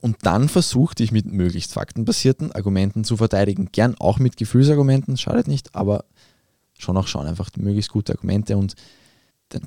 Und 0.00 0.16
dann 0.22 0.48
versuch 0.48 0.94
dich 0.94 1.12
mit 1.12 1.26
möglichst 1.26 1.74
faktenbasierten 1.74 2.52
Argumenten 2.52 3.04
zu 3.04 3.18
verteidigen. 3.18 3.68
Gern 3.70 3.94
auch 3.98 4.18
mit 4.18 4.36
Gefühlsargumenten, 4.36 5.16
schadet 5.16 5.46
nicht, 5.46 5.74
aber 5.74 6.04
schon 6.78 6.96
auch 6.96 7.06
schauen, 7.06 7.26
einfach 7.26 7.50
möglichst 7.56 7.90
gute 7.90 8.12
Argumente 8.12 8.56
und 8.56 8.74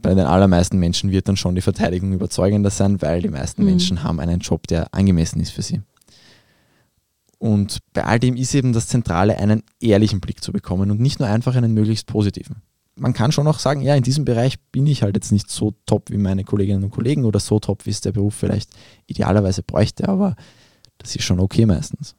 bei 0.01 0.13
den 0.13 0.25
allermeisten 0.25 0.79
Menschen 0.79 1.11
wird 1.11 1.27
dann 1.27 1.35
schon 1.35 1.55
die 1.55 1.61
Verteidigung 1.61 2.13
überzeugender 2.13 2.69
sein, 2.69 3.01
weil 3.01 3.21
die 3.21 3.29
meisten 3.29 3.63
mhm. 3.63 3.69
Menschen 3.69 4.03
haben 4.03 4.21
einen 4.21 4.39
Job, 4.39 4.65
der 4.67 4.93
angemessen 4.93 5.41
ist 5.41 5.51
für 5.51 5.61
sie. 5.61 5.81
Und 7.37 7.79
bei 7.91 8.05
all 8.05 8.17
dem 8.17 8.37
ist 8.37 8.55
eben 8.55 8.71
das 8.71 8.87
Zentrale, 8.87 9.37
einen 9.37 9.61
ehrlichen 9.81 10.21
Blick 10.21 10.41
zu 10.41 10.53
bekommen 10.53 10.89
und 10.89 11.01
nicht 11.01 11.19
nur 11.19 11.27
einfach 11.27 11.55
einen 11.55 11.73
möglichst 11.73 12.07
positiven 12.07 12.61
man 12.95 13.13
kann 13.13 13.31
schon 13.31 13.47
auch 13.47 13.59
sagen, 13.59 13.81
ja, 13.81 13.95
in 13.95 14.03
diesem 14.03 14.25
Bereich 14.25 14.59
bin 14.71 14.87
ich 14.87 15.03
halt 15.03 15.15
jetzt 15.15 15.31
nicht 15.31 15.49
so 15.49 15.73
top 15.85 16.09
wie 16.09 16.17
meine 16.17 16.43
Kolleginnen 16.43 16.83
und 16.83 16.91
Kollegen 16.91 17.25
oder 17.25 17.39
so 17.39 17.59
top, 17.59 17.85
wie 17.85 17.89
es 17.89 18.01
der 18.01 18.11
Beruf 18.11 18.35
vielleicht 18.35 18.69
idealerweise 19.07 19.63
bräuchte, 19.63 20.07
aber 20.07 20.35
das 20.97 21.15
ist 21.15 21.23
schon 21.23 21.39
okay 21.39 21.65
meistens. 21.65 22.15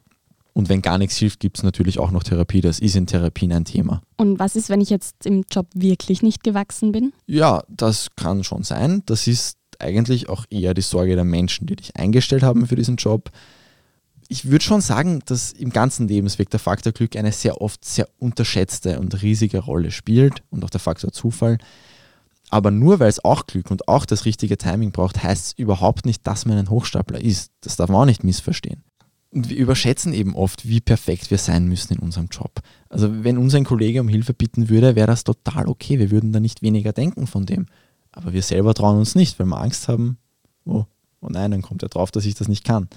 Und 0.53 0.69
wenn 0.69 0.83
gar 0.83 0.99
nichts 0.99 1.17
hilft, 1.17 1.41
gibt 1.41 1.59
es 1.59 1.65
natürlich 1.65 1.99
auch 1.99 2.13
noch 2.13 2.23
Therapie. 2.23 2.61
Das 2.61 2.79
ist 2.79 2.95
in 2.95 3.09
Therapien 3.09 3.53
ein 3.53 3.65
Thema. 3.65 4.03
Und 4.17 4.39
was 4.39 4.55
ist, 4.55 4.69
wenn 4.69 4.81
ich 4.81 4.89
jetzt 4.89 5.27
im 5.27 5.45
Job 5.51 5.67
wirklich 5.75 6.23
nicht 6.23 6.45
gewachsen 6.45 6.93
bin? 6.93 7.13
Ja, 7.27 7.65
das 7.69 8.09
kann 8.15 8.45
schon 8.45 8.63
sein. 8.63 9.03
Das 9.07 9.27
ist 9.27 9.59
eigentlich 9.81 10.29
auch 10.29 10.45
eher 10.51 10.73
die 10.73 10.83
Sorge 10.83 11.17
der 11.17 11.25
Menschen, 11.25 11.67
die 11.67 11.75
dich 11.75 11.97
eingestellt 11.97 12.45
haben 12.45 12.67
für 12.69 12.77
diesen 12.77 12.97
Job. 12.97 13.31
Ich 14.29 14.51
würde 14.51 14.65
schon 14.65 14.81
sagen, 14.81 15.21
dass 15.27 15.53
im 15.53 15.71
ganzen 15.71 16.09
Lebensweg 16.09 16.51
der 16.51 16.61
Faktor 16.61 16.93
Glück 16.93 17.17
eine 17.17 17.33
sehr 17.33 17.61
oft 17.61 17.85
sehr 17.85 18.09
unterschätzte 18.19 18.99
und 18.99 19.23
riesige 19.23 19.59
Rolle 19.59 19.91
spielt 19.91 20.43
und 20.51 20.65
auch 20.65 20.71
der 20.71 20.81
Faktor 20.81 21.13
Zufall. 21.13 21.59
Aber 22.51 22.71
nur 22.71 23.01
weil 23.01 23.09
es 23.09 23.25
auch 23.25 23.47
Glück 23.47 23.71
und 23.71 23.89
auch 23.89 24.07
das 24.07 24.25
richtige 24.25 24.57
Timing 24.57 24.93
braucht, 24.93 25.23
heißt 25.23 25.47
es 25.47 25.53
überhaupt 25.59 26.07
nicht, 26.07 26.27
dass 26.27 26.47
man 26.47 26.59
ein 26.59 26.71
Hochstapler 26.71 27.21
ist. 27.21 27.51
Das 27.61 27.77
darf 27.77 27.91
man 27.91 28.03
auch 28.03 28.07
nicht 28.07 28.25
missverstehen. 28.25 28.85
Und 29.31 29.51
wir 29.51 29.57
überschätzen 29.57 30.13
eben 30.13 30.37
oft, 30.37 30.69
wie 30.69 30.81
perfekt 30.81 31.31
wir 31.33 31.39
sein 31.39 31.67
müssen 31.67 31.95
in 31.95 31.99
unserem 31.99 32.29
Job. 32.29 32.61
Also 32.89 33.25
wenn 33.25 33.37
uns 33.37 33.55
ein 33.55 33.65
Kollege 33.65 34.01
um 34.01 34.09
Hilfe 34.09 34.33
bitten 34.33 34.69
würde, 34.69 34.95
wäre 34.95 35.09
das 35.09 35.25
total 35.25 35.67
okay. 35.67 35.99
Wir 35.99 36.13
würden 36.13 36.33
da 36.33 36.39
nicht 36.39 36.63
weniger 36.63 36.93
denken 36.93 37.27
von 37.27 37.45
dem. 37.45 37.67
Aber 38.13 38.33
wir 38.33 38.43
selber 38.43 38.75
trauen 38.75 38.99
uns 38.99 39.17
nicht, 39.17 39.37
weil 39.41 39.47
wir 39.47 39.61
Angst 39.61 39.89
haben, 39.89 40.19
oh, 40.65 40.85
oh 41.21 41.29
nein, 41.29 41.51
dann 41.51 41.63
kommt 41.63 41.83
er 41.83 41.89
drauf, 41.89 42.13
dass 42.13 42.25
ich 42.25 42.37
das 42.37 42.47
nicht 42.47 42.65
kann. 42.65 42.89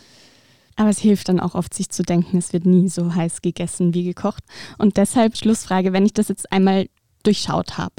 Aber 0.78 0.90
es 0.90 1.00
hilft 1.00 1.28
dann 1.28 1.40
auch 1.40 1.56
oft, 1.56 1.74
sich 1.74 1.90
zu 1.90 2.04
denken, 2.04 2.38
es 2.38 2.54
wird 2.54 2.66
nie 2.66 2.88
so 2.88 3.13
heiß 3.13 3.42
gegessen 3.42 3.94
wie 3.94 4.04
gekocht. 4.04 4.44
Und 4.78 4.98
deshalb 4.98 5.36
Schlussfrage, 5.36 5.92
wenn 5.92 6.06
ich 6.06 6.13
das 6.13 6.30
jetzt 6.30 6.52
einmal 6.52 6.88
durchschaut 7.24 7.78
habe 7.78 7.96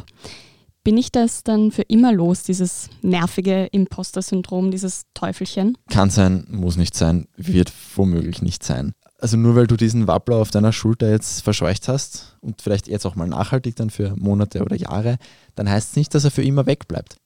bin 0.89 0.97
ich 0.97 1.13
das 1.13 1.45
dann 1.45 1.71
für 1.71 1.83
immer 1.83 2.15
los, 2.15 2.45
dieses 2.45 2.89
nervige 3.03 3.67
Imposter-Syndrom, 3.67 4.71
dieses 4.71 5.03
Teufelchen? 5.13 5.77
Kann 5.91 6.09
sein, 6.09 6.47
muss 6.49 6.79
nicht 6.79 6.97
sein, 6.97 7.29
wird 7.37 7.71
womöglich 7.95 8.41
nicht 8.41 8.65
sein. 8.65 8.93
Also 9.19 9.37
nur 9.37 9.55
weil 9.55 9.67
du 9.67 9.77
diesen 9.77 10.07
Wappler 10.07 10.37
auf 10.37 10.51
deiner 10.51 10.73
Schulter 10.73 11.11
jetzt 11.11 11.43
verscheucht 11.43 11.89
hast 11.89 12.39
und 12.41 12.63
vielleicht 12.63 12.89
jetzt 12.89 13.05
auch 13.05 13.17
mal 13.17 13.29
nachhaltig 13.29 13.77
dann 13.77 13.91
für 13.91 14.15
Monate 14.17 14.63
oder 14.63 14.77
Jahre, 14.77 15.19
dann 15.57 15.69
heißt 15.69 15.91
es 15.91 15.97
nicht, 15.97 16.15
dass 16.15 16.25
er 16.25 16.31
für 16.31 16.43
immer 16.43 16.65
wegbleibt. 16.65 17.19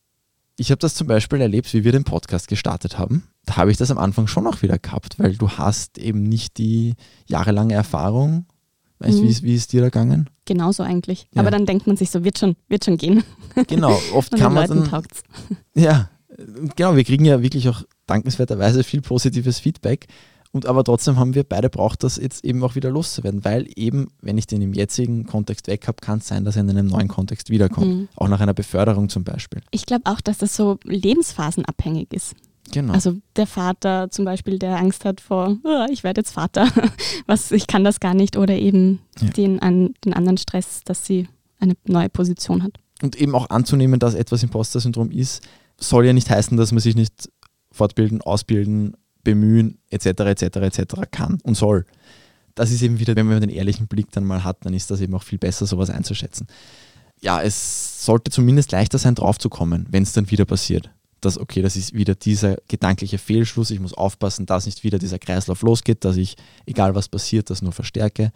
Ich 0.57 0.71
habe 0.71 0.79
das 0.79 0.95
zum 0.95 1.07
Beispiel 1.07 1.41
erlebt, 1.41 1.73
wie 1.73 1.85
wir 1.85 1.93
den 1.93 2.05
Podcast 2.05 2.49
gestartet 2.49 2.99
haben. 2.99 3.25
Da 3.47 3.57
habe 3.57 3.71
ich 3.71 3.77
das 3.77 3.91
am 3.91 3.99
Anfang 3.99 4.27
schon 4.27 4.47
auch 4.47 4.63
wieder 4.63 4.79
gehabt, 4.79 5.19
weil 5.19 5.35
du 5.35 5.51
hast 5.51 5.99
eben 5.99 6.23
nicht 6.23 6.59
die 6.59 6.95
jahrelange 7.27 7.75
Erfahrung 7.75 8.47
Weißt 9.03 9.19
du, 9.19 9.25
mhm. 9.25 9.29
wie, 9.29 9.43
wie 9.43 9.55
ist 9.57 9.73
dir 9.73 9.81
da 9.81 9.89
gegangen? 9.89 10.31
Genauso 10.45 10.85
eigentlich. 10.85 11.27
Ja. 11.35 11.41
Aber 11.41 11.51
dann 11.51 11.67
denkt 11.67 11.87
man 11.87 11.97
sich 11.97 12.11
so, 12.11 12.23
wird 12.23 12.39
schon, 12.39 12.55
wird 12.69 12.85
schon 12.85 12.97
gehen. 12.97 13.25
Genau, 13.67 14.01
oft 14.15 14.37
kann 14.37 14.55
man 14.55 14.69
dann. 14.69 14.85
Taugt's. 14.85 15.23
Ja, 15.75 16.09
genau, 16.77 16.95
wir 16.95 17.03
kriegen 17.03 17.25
ja 17.25 17.43
wirklich 17.43 17.69
auch 17.69 17.83
dankenswerterweise 18.07 18.85
viel 18.85 19.01
positives 19.01 19.59
Feedback. 19.59 20.07
Und 20.53 20.67
aber 20.67 20.85
trotzdem 20.85 21.17
haben 21.17 21.35
wir 21.35 21.45
beide 21.45 21.71
braucht 21.71 22.05
das 22.05 22.17
jetzt 22.17 22.45
eben 22.45 22.63
auch 22.63 22.75
wieder 22.75 22.91
loszuwerden, 22.91 23.45
weil 23.45 23.67
eben, 23.75 24.09
wenn 24.21 24.37
ich 24.37 24.47
den 24.47 24.61
im 24.61 24.75
jetzigen 24.75 25.27
Kontext 25.27 25.67
weg 25.67 25.89
habe, 25.89 25.97
kann 26.03 26.19
es 26.19 26.29
sein, 26.29 26.45
dass 26.45 26.57
er 26.57 26.63
in 26.63 26.71
einem 26.71 26.89
neuen 26.89 27.09
Kontext 27.09 27.49
wiederkommt. 27.49 27.87
Mhm. 27.87 28.09
Auch 28.17 28.29
nach 28.29 28.41
einer 28.41 28.53
Beförderung 28.53 29.09
zum 29.09 29.25
Beispiel. 29.25 29.63
Ich 29.71 29.87
glaube 29.87 30.03
auch, 30.05 30.21
dass 30.21 30.39
das 30.39 30.55
so 30.55 30.79
lebensphasenabhängig 30.85 32.13
ist. 32.13 32.35
Genau. 32.71 32.93
Also 32.93 33.17
der 33.37 33.47
Vater 33.47 34.11
zum 34.11 34.25
Beispiel, 34.25 34.59
der 34.59 34.77
Angst 34.77 35.05
hat 35.05 35.21
vor, 35.21 35.57
oh, 35.65 35.87
ich 35.91 36.05
werde 36.05 36.21
jetzt 36.21 36.33
Vater, 36.33 36.69
was 37.27 37.51
ich 37.51 37.67
kann 37.67 37.83
das 37.83 37.99
gar 37.99 38.15
nicht, 38.15 38.37
oder 38.37 38.55
eben 38.55 39.01
ja. 39.21 39.31
den, 39.31 39.59
an, 39.61 39.95
den 40.05 40.13
anderen 40.13 40.39
Stress, 40.39 40.83
dass 40.85 41.07
sie 41.07 41.29
eine 41.61 41.75
neue 41.87 42.09
Position 42.09 42.63
hat. 42.63 42.73
Und 43.03 43.17
eben 43.17 43.35
auch 43.35 43.51
anzunehmen, 43.51 43.99
dass 43.99 44.15
etwas 44.15 44.43
Imposter-Syndrom 44.43 45.11
ist, 45.11 45.43
soll 45.79 46.07
ja 46.07 46.13
nicht 46.13 46.31
heißen, 46.31 46.57
dass 46.57 46.73
man 46.73 46.81
sich 46.81 46.95
nicht 46.95 47.31
fortbilden, 47.73 48.21
ausbilden, 48.21 48.97
bemühen, 49.25 49.79
etc., 49.91 50.07
etc., 50.07 50.43
etc. 50.43 50.83
kann 51.11 51.39
und 51.43 51.57
soll. 51.57 51.87
Das 52.55 52.71
ist 52.71 52.83
eben 52.83 52.99
wieder, 52.99 53.17
wenn 53.17 53.27
man 53.27 53.41
den 53.41 53.51
ehrlichen 53.51 53.87
Blick 53.87 54.11
dann 54.13 54.25
mal 54.25 54.45
hat, 54.45 54.59
dann 54.65 54.75
ist 54.75 54.91
das 54.91 55.01
eben 55.01 55.15
auch 55.15 55.23
viel 55.23 55.39
besser, 55.39 55.67
sowas 55.67 55.91
einzuschätzen. 55.91 56.47
Ja, 57.21 57.41
es 57.41 58.05
sollte 58.05 58.31
zumindest 58.31 58.73
leichter 58.73 58.99
sein, 58.99 59.15
draufzukommen, 59.15 59.87
wenn 59.91 60.03
es 60.03 60.13
dann 60.13 60.31
wieder 60.31 60.45
passiert 60.45 60.91
dass, 61.25 61.39
okay, 61.39 61.63
das 61.63 61.77
ist 61.77 61.95
wieder 61.95 62.15
dieser 62.15 62.57
gedankliche 62.69 63.19
Fehlschluss, 63.19 63.71
ich 63.71 63.81
muss 63.81 63.95
aufpassen, 63.95 64.47
dass 64.47 64.67
nicht 64.67 64.85
wieder 64.85 64.99
dieser 64.99 65.19
Kreislauf 65.19 65.63
losgeht, 65.63 66.05
dass 66.05 66.17
ich, 66.17 66.37
egal 66.67 66.95
was 66.95 67.09
passiert, 67.09 67.49
das 67.49 67.63
nur 67.63 67.73
verstärke, 67.73 68.33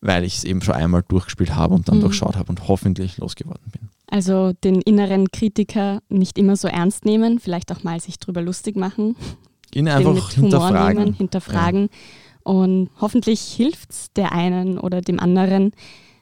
weil 0.00 0.24
ich 0.24 0.38
es 0.38 0.44
eben 0.44 0.60
schon 0.62 0.74
einmal 0.74 1.04
durchgespielt 1.06 1.54
habe 1.54 1.74
und 1.74 1.88
dann 1.88 1.98
mhm. 1.98 2.02
durchschaut 2.02 2.36
habe 2.36 2.50
und 2.50 2.68
hoffentlich 2.68 3.16
losgeworden 3.18 3.70
bin. 3.70 3.88
Also 4.10 4.52
den 4.64 4.80
inneren 4.80 5.30
Kritiker 5.30 6.02
nicht 6.08 6.36
immer 6.36 6.56
so 6.56 6.68
ernst 6.68 7.04
nehmen, 7.04 7.38
vielleicht 7.38 7.70
auch 7.70 7.84
mal 7.84 8.00
sich 8.00 8.18
drüber 8.18 8.42
lustig 8.42 8.76
machen. 8.76 9.14
Ihn 9.74 9.88
einfach 9.88 10.30
hinterfragen. 10.32 11.04
Nehmen, 11.04 11.14
hinterfragen. 11.14 11.82
Ja. 11.82 11.88
Und 12.42 12.90
hoffentlich 13.00 13.40
hilft 13.40 13.90
es 13.90 14.12
der 14.12 14.32
einen 14.32 14.78
oder 14.78 15.00
dem 15.00 15.20
anderen, 15.20 15.72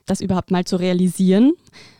das 0.06 0.20
überhaupt 0.20 0.50
mal 0.50 0.64
zu 0.64 0.76
realisieren 0.76 1.52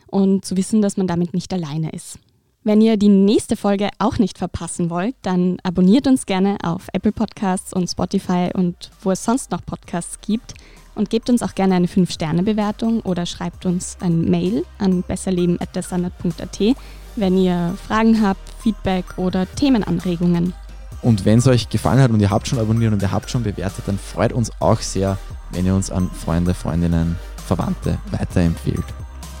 und 0.07 0.45
zu 0.45 0.57
wissen, 0.57 0.81
dass 0.81 0.97
man 0.97 1.07
damit 1.07 1.33
nicht 1.33 1.53
alleine 1.53 1.91
ist. 1.91 2.19
Wenn 2.63 2.81
ihr 2.81 2.97
die 2.97 3.07
nächste 3.09 3.55
Folge 3.55 3.89
auch 3.99 4.17
nicht 4.17 4.37
verpassen 4.37 4.89
wollt, 4.89 5.15
dann 5.21 5.57
abonniert 5.63 6.07
uns 6.07 6.25
gerne 6.25 6.57
auf 6.61 6.87
Apple 6.91 7.13
Podcasts 7.13 7.73
und 7.73 7.89
Spotify 7.89 8.49
und 8.53 8.91
wo 9.01 9.11
es 9.11 9.23
sonst 9.23 9.51
noch 9.51 9.65
Podcasts 9.65 10.19
gibt 10.19 10.55
und 10.93 11.09
gebt 11.09 11.29
uns 11.29 11.41
auch 11.41 11.55
gerne 11.55 11.75
eine 11.75 11.87
5-Sterne-Bewertung 11.87 12.99
oder 13.01 13.25
schreibt 13.25 13.65
uns 13.65 13.97
ein 14.01 14.29
Mail 14.29 14.65
an 14.77 15.03
besserleben.derstandard.at, 15.03 16.75
wenn 17.15 17.37
ihr 17.37 17.75
Fragen 17.87 18.21
habt, 18.21 18.49
Feedback 18.61 19.17
oder 19.17 19.47
Themenanregungen. 19.55 20.53
Und 21.01 21.23
wenn 21.23 21.39
es 21.39 21.47
euch 21.47 21.69
gefallen 21.69 22.01
hat 22.01 22.11
und 22.11 22.19
ihr 22.19 22.29
habt 22.29 22.47
schon 22.47 22.59
abonniert 22.59 22.91
und 22.91 23.01
ihr 23.01 23.11
habt 23.11 23.29
schon 23.29 23.43
bewertet, 23.43 23.85
dann 23.87 23.97
freut 23.97 24.33
uns 24.33 24.51
auch 24.59 24.79
sehr, 24.79 25.17
wenn 25.51 25.65
ihr 25.65 25.73
uns 25.73 25.91
an 25.91 26.09
Freunde, 26.11 26.53
Freundinnen, 26.53 27.17
Verwandte 27.45 27.97
weiterempfehlt. 28.11 28.83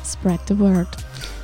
Spread 0.05 0.39
the 0.47 0.57
word. 0.57 0.87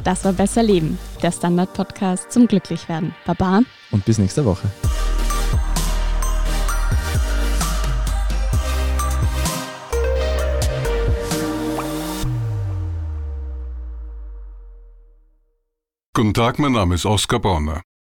Das 0.03 0.23
war 0.23 0.33
Besser 0.33 0.63
Leben, 0.63 0.97
der 1.21 1.31
Standard-Podcast 1.31 2.31
zum 2.31 2.47
Glücklichwerden. 2.47 3.13
Baba. 3.25 3.61
Und 3.91 4.05
bis 4.05 4.17
nächste 4.17 4.45
Woche. 4.45 4.67
Guten 16.13 16.33
Tag, 16.33 16.59
mein 16.59 16.71
Name 16.71 16.95
ist 16.95 17.05
Oskar 17.05 17.39
Bonner. 17.39 17.81